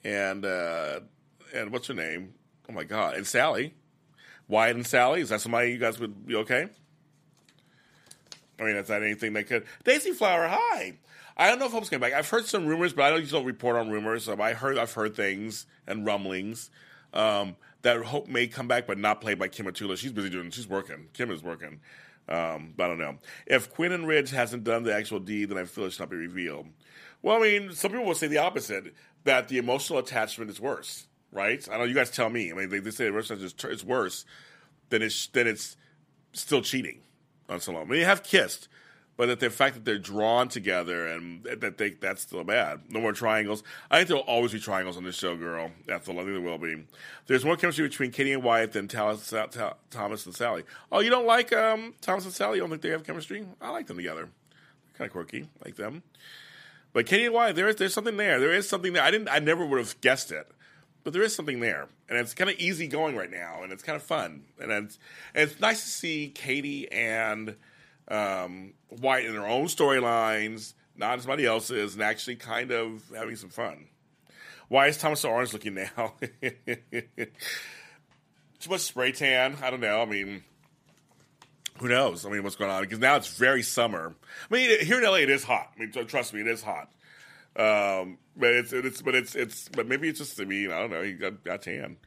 [0.04, 1.00] and uh,
[1.52, 2.34] and what's her name?
[2.70, 3.74] Oh my god, and Sally,
[4.46, 5.20] Wyatt and Sally.
[5.20, 6.68] Is that somebody you guys would be okay?
[8.60, 10.46] I mean, is that anything they could Daisy Flower?
[10.46, 10.94] Hi.
[11.36, 12.12] I don't know if Hope's coming back.
[12.12, 14.24] I've heard some rumors, but I don't don't report on rumors.
[14.24, 16.70] So I heard I've heard things and rumblings
[17.12, 19.96] um, that Hope may come back, but not played by Kim Matula.
[19.96, 20.50] She's busy doing.
[20.50, 21.08] She's working.
[21.12, 21.80] Kim is working.
[22.28, 25.58] Um, but I don't know if Quinn and Ridge hasn't done the actual deed, then
[25.58, 26.68] I feel it should not be revealed.
[27.20, 31.06] Well, I mean, some people will say the opposite that the emotional attachment is worse,
[31.32, 31.66] right?
[31.70, 32.50] I know you guys tell me.
[32.50, 34.24] I mean, they, they say the emotional attachment is worse
[34.90, 35.76] than it's than it's
[36.32, 37.00] still cheating
[37.48, 37.82] on someone.
[37.82, 38.68] I mean, they have kissed,
[39.16, 42.80] but that the fact that they're drawn together and that they that's still bad.
[42.88, 43.62] No more triangles.
[43.90, 45.70] I think there'll always be triangles on this show, girl.
[45.86, 46.84] That's the I think there will be.
[47.26, 49.32] There's more chemistry between Katie and Wyatt than Thomas,
[49.90, 50.64] Thomas and Sally.
[50.90, 52.56] Oh, you don't like um, Thomas and Sally?
[52.56, 53.46] You don't think they have chemistry?
[53.60, 54.28] I like them together.
[54.94, 56.02] Kind of quirky, like them.
[56.92, 58.40] But Katie and Wyatt, there is there's something there.
[58.40, 59.02] There is something there.
[59.02, 59.28] I didn't.
[59.28, 60.50] I never would have guessed it,
[61.04, 63.82] but there is something there, and it's kind of easy going right now, and it's
[63.82, 64.98] kind of fun, and it's
[65.34, 67.56] and it's nice to see Katie and
[68.08, 73.36] um, Wyatt in their own storylines, not as somebody else's, and actually kind of having
[73.36, 73.86] some fun.
[74.68, 76.14] Why is Thomas Orange looking now?
[78.60, 79.56] Too much spray tan?
[79.62, 80.00] I don't know.
[80.00, 80.44] I mean,
[81.78, 82.24] who knows?
[82.24, 82.82] I mean, what's going on?
[82.82, 84.14] Because now it's very summer.
[84.50, 85.72] I mean, here in LA, it is hot.
[85.76, 86.90] I mean, trust me, it is hot.
[87.54, 90.90] Um, but it's it's but it's it's but maybe it's just I mean I don't
[90.90, 91.02] know.
[91.02, 91.98] He got, got tan.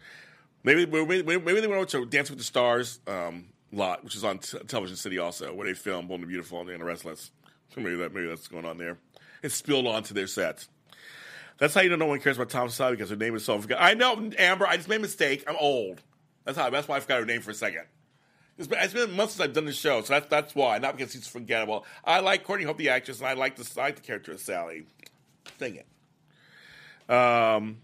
[0.64, 4.40] Maybe maybe, maybe they went to Dance with the Stars um, lot, which is on
[4.40, 7.32] t- Television City also, where they filmed Bold and Beautiful and the Restless.
[7.74, 8.98] So maybe that maybe that's going on there.
[9.44, 10.66] It spilled onto their set.
[11.58, 13.62] That's how you know no one cares about Tom Sally because her name is so.
[13.78, 14.68] I know Amber.
[14.68, 15.44] I just made a mistake.
[15.48, 16.02] I'm old.
[16.44, 16.70] That's how.
[16.70, 17.84] That's why I forgot her name for a second.
[18.58, 20.78] It's been, it's been months since I've done the show, so that's that's why.
[20.80, 21.86] Not because she's forgettable.
[22.04, 24.40] I like Courtney Hope, the actress, and I like the I like the character of
[24.40, 24.86] Sally.
[25.60, 27.14] Dang it.
[27.14, 27.78] Um,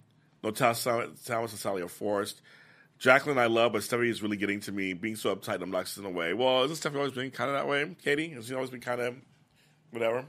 [0.43, 1.17] no, Thomas and
[1.49, 2.41] Sally are forced.
[3.01, 4.93] Jacqueline, I love, but Stephanie is really getting to me.
[4.93, 6.35] Being so uptight, I'm not in a way.
[6.35, 8.29] Well, isn't Stephanie always been kind of that way, Katie?
[8.29, 9.15] Has she always been kind of
[9.89, 10.23] whatever?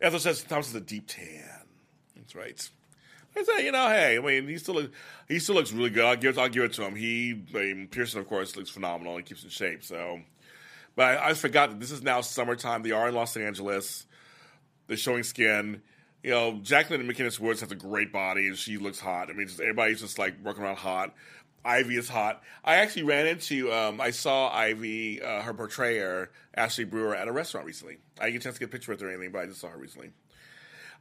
[0.00, 1.44] Ethel says Thomas is a deep tan.
[2.16, 2.70] That's right.
[3.36, 4.88] I say, you know, hey, I mean, he still
[5.28, 6.04] he still looks really good.
[6.04, 6.96] I'll give I'll give it to him.
[6.96, 9.16] He, I mean, Pierson, of course, looks phenomenal.
[9.18, 9.84] He keeps in shape.
[9.84, 10.22] So,
[10.96, 12.82] but I, I forgot that this is now summertime.
[12.82, 14.06] They are in Los Angeles.
[14.88, 15.82] They're showing skin.
[16.24, 19.30] You know, Jacqueline MacInnes Woods has a great body, and she looks hot.
[19.30, 21.14] I mean, just, everybody's just like working around hot.
[21.64, 22.42] Ivy is hot.
[22.64, 27.32] I actually ran into, um, I saw Ivy, uh, her portrayer, Ashleigh Brewer, at a
[27.32, 27.98] restaurant recently.
[28.20, 29.46] I didn't get a chance to get a picture with her or anything, but I
[29.46, 30.10] just saw her recently.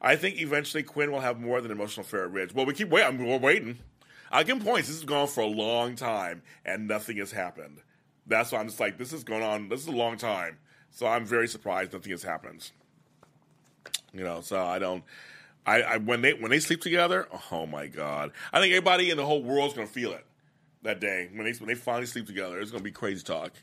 [0.01, 2.53] I think eventually Quinn will have more than emotional affair at Ridge.
[2.53, 3.25] Well, we keep waiting.
[3.25, 3.79] We're waiting.
[4.31, 4.87] I'll give him points.
[4.87, 7.81] This has gone on for a long time, and nothing has happened.
[8.25, 9.69] That's why I'm just like, this is going on.
[9.69, 10.57] This is a long time.
[10.91, 12.71] So I'm very surprised nothing has happened.
[14.13, 15.03] You know, so I don't.
[15.65, 18.31] I, I when they when they sleep together, oh my god!
[18.51, 20.25] I think everybody in the whole world's gonna feel it
[20.83, 22.59] that day when they when they finally sleep together.
[22.59, 23.53] It's gonna be crazy talk,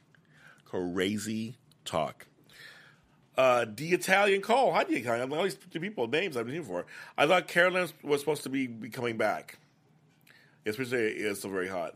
[0.64, 2.26] crazy talk.
[3.36, 4.76] Uh, the Italian call.
[4.84, 6.86] Do you kind of all these people names I've been here for?
[7.16, 9.58] I thought Carolyn was supposed to be, be coming back.
[10.66, 11.94] Especially it's still very hot.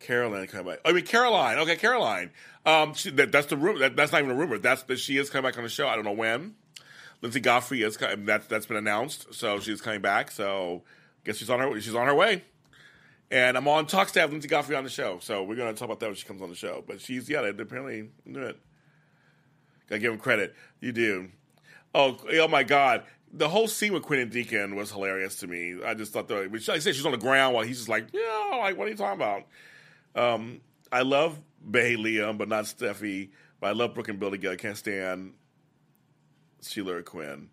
[0.00, 0.80] Caroline coming back.
[0.84, 1.58] I mean Caroline.
[1.58, 2.32] Okay, Caroline.
[2.66, 3.78] Um, she, that, that's the rumor.
[3.78, 4.58] That, that's not even a rumor.
[4.58, 5.86] That's that she is coming back on the show.
[5.86, 6.56] I don't know when.
[7.22, 10.32] Linsey Godfrey is that that's been announced, so she's coming back.
[10.32, 10.82] So
[11.24, 12.42] guess she's on her she's on her way.
[13.32, 15.86] And I'm on talks to have Linsey Godfrey on the show, so we're gonna talk
[15.86, 16.84] about that when she comes on the show.
[16.86, 18.60] But she's yeah, they apparently do it.
[19.88, 20.54] Gotta give him credit.
[20.80, 21.30] You do.
[21.94, 23.04] Oh, oh my God.
[23.32, 25.76] The whole scene with Quinn and Deacon was hilarious to me.
[25.82, 28.08] I just thought the, like I said, she's on the ground while he's just like,
[28.12, 29.44] yeah, like, what are you talking about?
[30.14, 30.60] Um,
[30.92, 33.30] I love Bay Liam, but not Steffy.
[33.60, 34.52] But I love Brooke and Bill together.
[34.52, 35.32] I can't stand
[36.60, 37.48] Sheila or Quinn.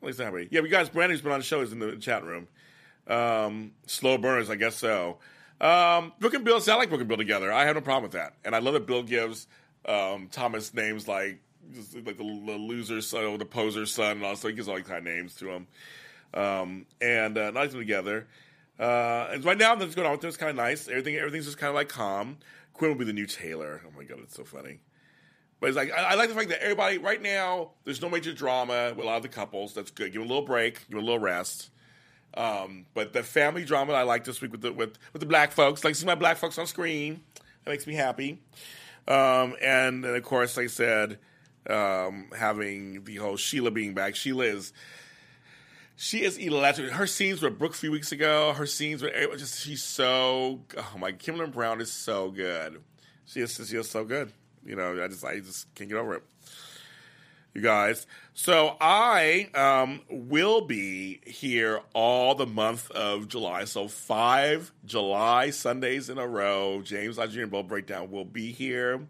[0.00, 0.46] At least that way.
[0.52, 1.62] Yeah, you guys, Brandy's been on the show.
[1.62, 2.46] Is in the chat room.
[3.06, 5.18] Um, slow burners, I guess so.
[5.60, 7.52] Um, Brooke and Bill, I like Brooke and Bill together.
[7.52, 8.34] I have no problem with that.
[8.44, 9.46] And I love that Bill gives
[9.86, 11.40] um, Thomas names like
[11.94, 14.86] like the, the loser's son, or the poser's son, and also he gives all these
[14.86, 15.66] kind of names to him.
[16.34, 18.26] Um, and uh, nice them together.
[18.78, 20.28] Uh, and right now, that's going on with them.
[20.28, 20.88] It's kind of nice.
[20.88, 22.38] Everything, everything's just kind of like calm.
[22.72, 23.82] Quinn will be the new Taylor.
[23.86, 24.80] Oh my god, it's so funny.
[25.60, 28.34] But it's like I, I, like the fact that everybody right now there's no major
[28.34, 29.72] drama with a lot of the couples.
[29.72, 30.12] That's good.
[30.12, 30.80] Give them a little break.
[30.88, 31.70] Give them a little rest.
[32.36, 35.52] Um, but the family drama I like this week with the with, with the black
[35.52, 37.22] folks, like see my black folks on screen,
[37.64, 38.38] that makes me happy.
[39.08, 41.18] Um, and, and, of course, like I said,
[41.70, 44.16] um, having the whole Sheila being back.
[44.16, 44.72] Sheila is
[45.96, 46.90] she is electric.
[46.90, 48.52] Her scenes with Brooke a few weeks ago.
[48.52, 52.82] Her scenes with just she's so oh my Kimberlin Brown is so good.
[53.24, 54.32] She is she is so good.
[54.64, 56.22] You know, I just I just can't get over it
[57.56, 58.06] you guys.
[58.34, 63.64] So I um, will be here all the month of July.
[63.64, 66.82] So five July Sundays in a row.
[66.82, 69.00] James and Bold Breakdown will be here.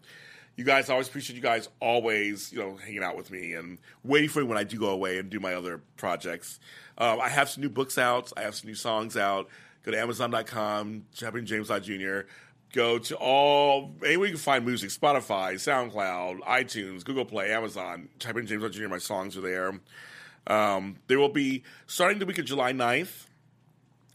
[0.55, 3.77] You guys, I always appreciate you guys always, you know, hanging out with me and
[4.03, 6.59] waiting for me when I do go away and do my other projects.
[6.97, 8.31] Um, I have some new books out.
[8.37, 9.49] I have some new songs out.
[9.83, 12.21] Go to Amazon.com, Champion James Lott Jr
[12.73, 18.09] go to all anywhere you can find music Spotify, SoundCloud, iTunes, Google Play, Amazon.
[18.19, 18.87] Type in James Lott Jr.
[18.87, 19.79] My songs are there.
[20.47, 23.25] Um, there will be starting the week of July 9th.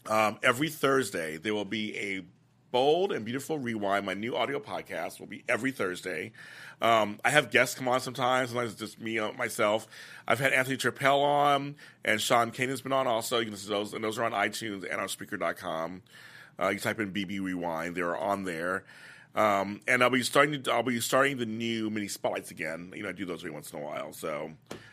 [0.05, 2.23] Um, every Thursday, there will be a
[2.71, 4.05] bold and beautiful rewind.
[4.05, 6.33] My new audio podcast will be every Thursday.
[6.81, 8.49] Um, I have guests come on sometimes.
[8.49, 9.87] Sometimes it's just me uh, myself.
[10.27, 13.07] I've had Anthony Turpel on, and Sean Kanan has been on.
[13.07, 16.01] Also, you can those, and those are on iTunes and on Spreaker.com.
[16.59, 18.83] Uh, you type in BB Rewind; they're on there.
[19.35, 20.61] Um, and I'll be starting.
[20.63, 22.91] To, I'll be starting the new mini spotlights again.
[22.95, 24.13] You know, I do those every once in a while.
[24.13, 24.51] So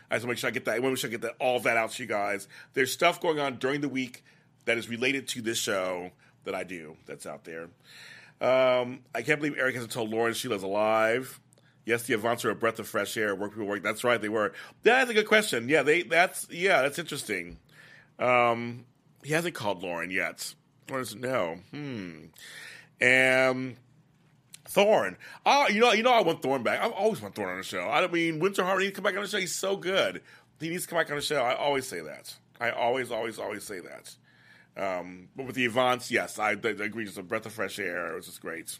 [0.09, 0.75] I just make sure I get that.
[0.75, 2.47] I want to make sure I get that all that out to you guys.
[2.73, 4.23] There's stuff going on during the week
[4.65, 6.11] that is related to this show
[6.43, 6.97] that I do.
[7.05, 7.69] That's out there.
[8.41, 11.39] Um, I can't believe Eric hasn't told Lauren she Sheila's alive.
[11.85, 13.35] Yes, the Avants are a breath of fresh air.
[13.35, 13.83] Work people work.
[13.83, 14.53] That's right, they were.
[14.83, 15.69] That's a good question.
[15.69, 16.03] Yeah, they.
[16.03, 17.57] That's yeah, that's interesting.
[18.19, 18.85] Um,
[19.23, 20.53] he hasn't called Lauren yet.
[20.91, 21.59] Lauren doesn't.
[21.71, 22.25] Hmm.
[22.99, 23.77] And
[24.67, 25.17] Thorne.
[25.45, 26.81] Oh, you know, you know, I want Thorne back.
[26.81, 27.87] I've always want Thorn on the show.
[27.89, 29.39] I mean, Winsor Harmon needs to come back on the show.
[29.39, 30.21] He's so good.
[30.59, 31.41] He needs to come back on the show.
[31.41, 32.33] I always say that.
[32.59, 34.15] I always, always, always say that.
[34.77, 37.05] Um, but with the Avants, yes, I, I agree.
[37.05, 38.13] Just a breath of fresh air.
[38.13, 38.79] It was just great.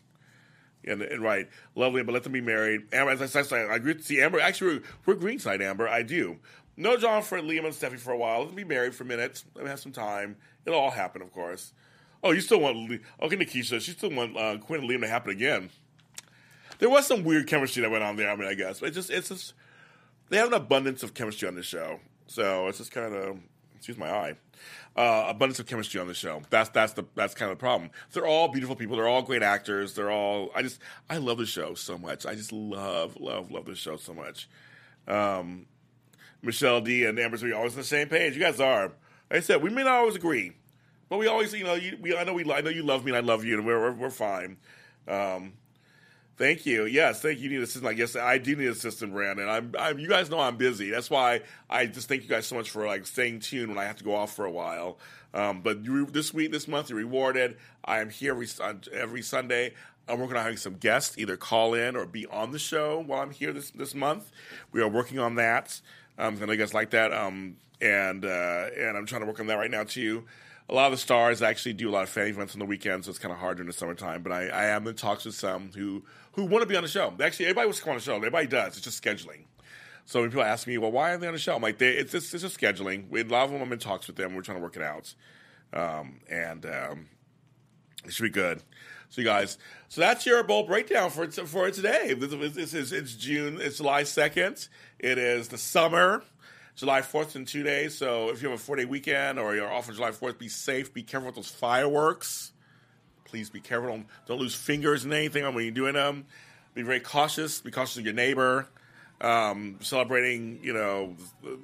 [0.86, 2.94] And, and right, lovely, but let them be married.
[2.94, 4.40] Amber, as I said, I agree to see Amber.
[4.40, 5.88] Actually, we're, we're greenside, Amber.
[5.88, 6.38] I do.
[6.78, 8.40] No John for Liam and Steffy for a while.
[8.40, 9.44] Let them be married for a minute.
[9.56, 10.38] Let me have some time.
[10.66, 11.74] It'll all happen, of course.
[12.24, 12.78] Oh, you still want?
[13.22, 15.70] Okay, Nikisha, she still want uh, Quinn and Liam to happen again.
[16.80, 18.30] There was some weird chemistry that went on there.
[18.30, 19.54] I mean, I guess, but it's just, it's just
[20.30, 23.40] they have an abundance of chemistry on this show, so it's just kind of
[23.76, 24.36] excuse my eye
[24.96, 26.42] uh, abundance of chemistry on the show.
[26.50, 27.92] That's that's the that's kind of the problem.
[28.12, 28.98] They're all beautiful people.
[28.98, 29.94] They're all great actors.
[29.94, 30.52] They're all.
[30.56, 32.26] I just I love the show so much.
[32.26, 34.50] I just love love love the show so much.
[35.08, 35.68] Um,
[36.42, 38.36] Michelle D and Amber are always on the same page.
[38.36, 38.92] You guys are.
[39.30, 40.52] Like I said, we may not always agree,
[41.12, 43.12] but we always you know you, we I know we I know you love me
[43.12, 44.56] and I love you and we're we're, we're fine.
[45.10, 45.54] Um,
[46.38, 46.86] Thank you.
[46.86, 47.50] Yes, thank you.
[47.50, 47.86] Need assistant.
[47.86, 49.48] I guess I do need assistant, Brandon.
[49.48, 50.00] I'm, I'm.
[50.00, 50.90] You guys know I'm busy.
[50.90, 53.84] That's why I just thank you guys so much for like staying tuned when I
[53.84, 54.98] have to go off for a while.
[55.36, 57.58] Um, but you, this week, this month, you're rewarded.
[57.86, 58.48] I am here every,
[58.92, 59.76] every Sunday.
[60.08, 63.22] I'm working on having some guests either call in or be on the show while
[63.22, 64.32] I'm here this this month.
[64.72, 65.80] We are working on that.
[66.18, 67.14] Um, I know you guys like that.
[67.14, 70.24] Um, and uh, and I'm trying to work on that right now too
[70.72, 73.06] a lot of the stars actually do a lot of fan events on the weekends,
[73.06, 74.24] so it's kind of hard during the summertime.
[74.24, 76.04] But I, I am in talks with some who
[76.34, 77.14] who want to be on the show.
[77.22, 78.16] Actually, everybody wants to come on the show.
[78.16, 78.78] Everybody does.
[78.78, 79.44] It's just scheduling.
[80.06, 81.56] So when people ask me, well, why are they on the show?
[81.56, 83.10] I'm like, they, it's, it's, it's just scheduling.
[83.10, 84.34] We, a lot of them, I'm in talks with them.
[84.34, 85.14] We're trying to work it out.
[85.74, 87.08] Um, and um,
[88.06, 88.62] it should be good.
[89.10, 89.58] So you guys,
[89.90, 92.14] so that's your Bold Breakdown for for today.
[92.14, 93.60] This, is it's June.
[93.60, 94.70] It's July second.
[95.00, 96.24] It is the summer.
[96.76, 97.98] July 4th in two days.
[97.98, 100.48] So if you have a four day weekend or you're off on July 4th, be
[100.48, 100.94] safe.
[100.94, 102.52] Be careful with those fireworks.
[103.26, 103.90] Please be careful.
[103.90, 106.26] Don't, don't lose fingers in anything when you're doing them.
[106.74, 107.62] Be very cautious.
[107.62, 108.68] Be cautious of your neighbor.
[109.20, 111.16] Um, celebrating, you know,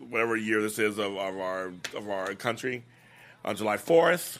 [0.09, 2.83] whatever year this is of, of our of our country
[3.43, 4.37] on July 4th.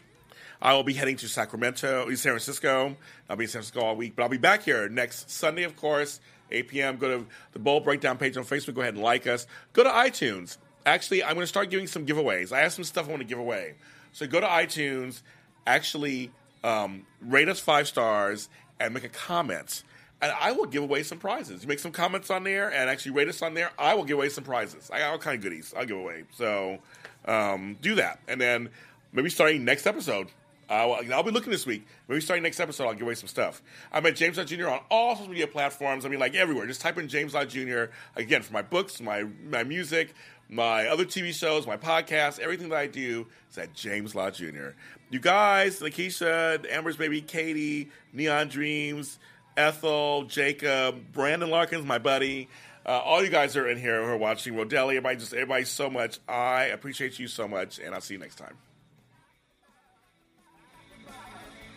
[0.61, 2.95] I will be heading to Sacramento, San Francisco.
[3.30, 5.76] I'll be in San Francisco all week, but I'll be back here next Sunday, of
[5.76, 6.20] course,
[6.51, 6.97] 8 p.m.
[6.97, 8.75] Go to the Bold Breakdown page on Facebook.
[8.75, 9.47] Go ahead and like us.
[9.73, 10.57] Go to iTunes.
[10.85, 12.51] Actually, I'm going to start giving some giveaways.
[12.51, 13.75] I have some stuff I want to give away.
[14.13, 15.21] So go to iTunes,
[15.65, 16.31] actually
[16.63, 19.83] um, rate us five stars, and make a comment.
[20.21, 21.61] And I will give away some prizes.
[21.61, 23.71] You make some comments on there and actually rate us on there.
[23.77, 24.89] I will give away some prizes.
[24.91, 26.23] I got all kind of goodies I'll give away.
[26.33, 26.79] So
[27.25, 28.19] um, do that.
[28.27, 28.69] And then
[29.13, 30.29] maybe starting next episode,
[30.70, 31.86] uh, I'll be looking this week.
[32.07, 33.61] Maybe starting next episode, I'll give away some stuff.
[33.91, 34.68] I'm at James Lott Jr.
[34.68, 36.05] on all social media platforms.
[36.05, 36.68] I mean, like everywhere.
[36.68, 37.86] Just type in James Lott Jr.
[38.15, 40.13] Again, for my books, my my music,
[40.49, 44.70] my other TV shows, my podcast, everything that I do is at James Lott Jr.
[45.09, 49.20] You guys, Lakeisha, Amber's baby, Katie, Neon Dreams,
[49.55, 52.49] Ethel, Jacob, Brandon Larkins, my buddy.
[52.86, 54.91] Uh, all you guys are in here who are watching Rodelli.
[54.91, 56.20] Everybody, just everybody, so much.
[56.28, 58.55] I appreciate you so much, and I'll see you next time.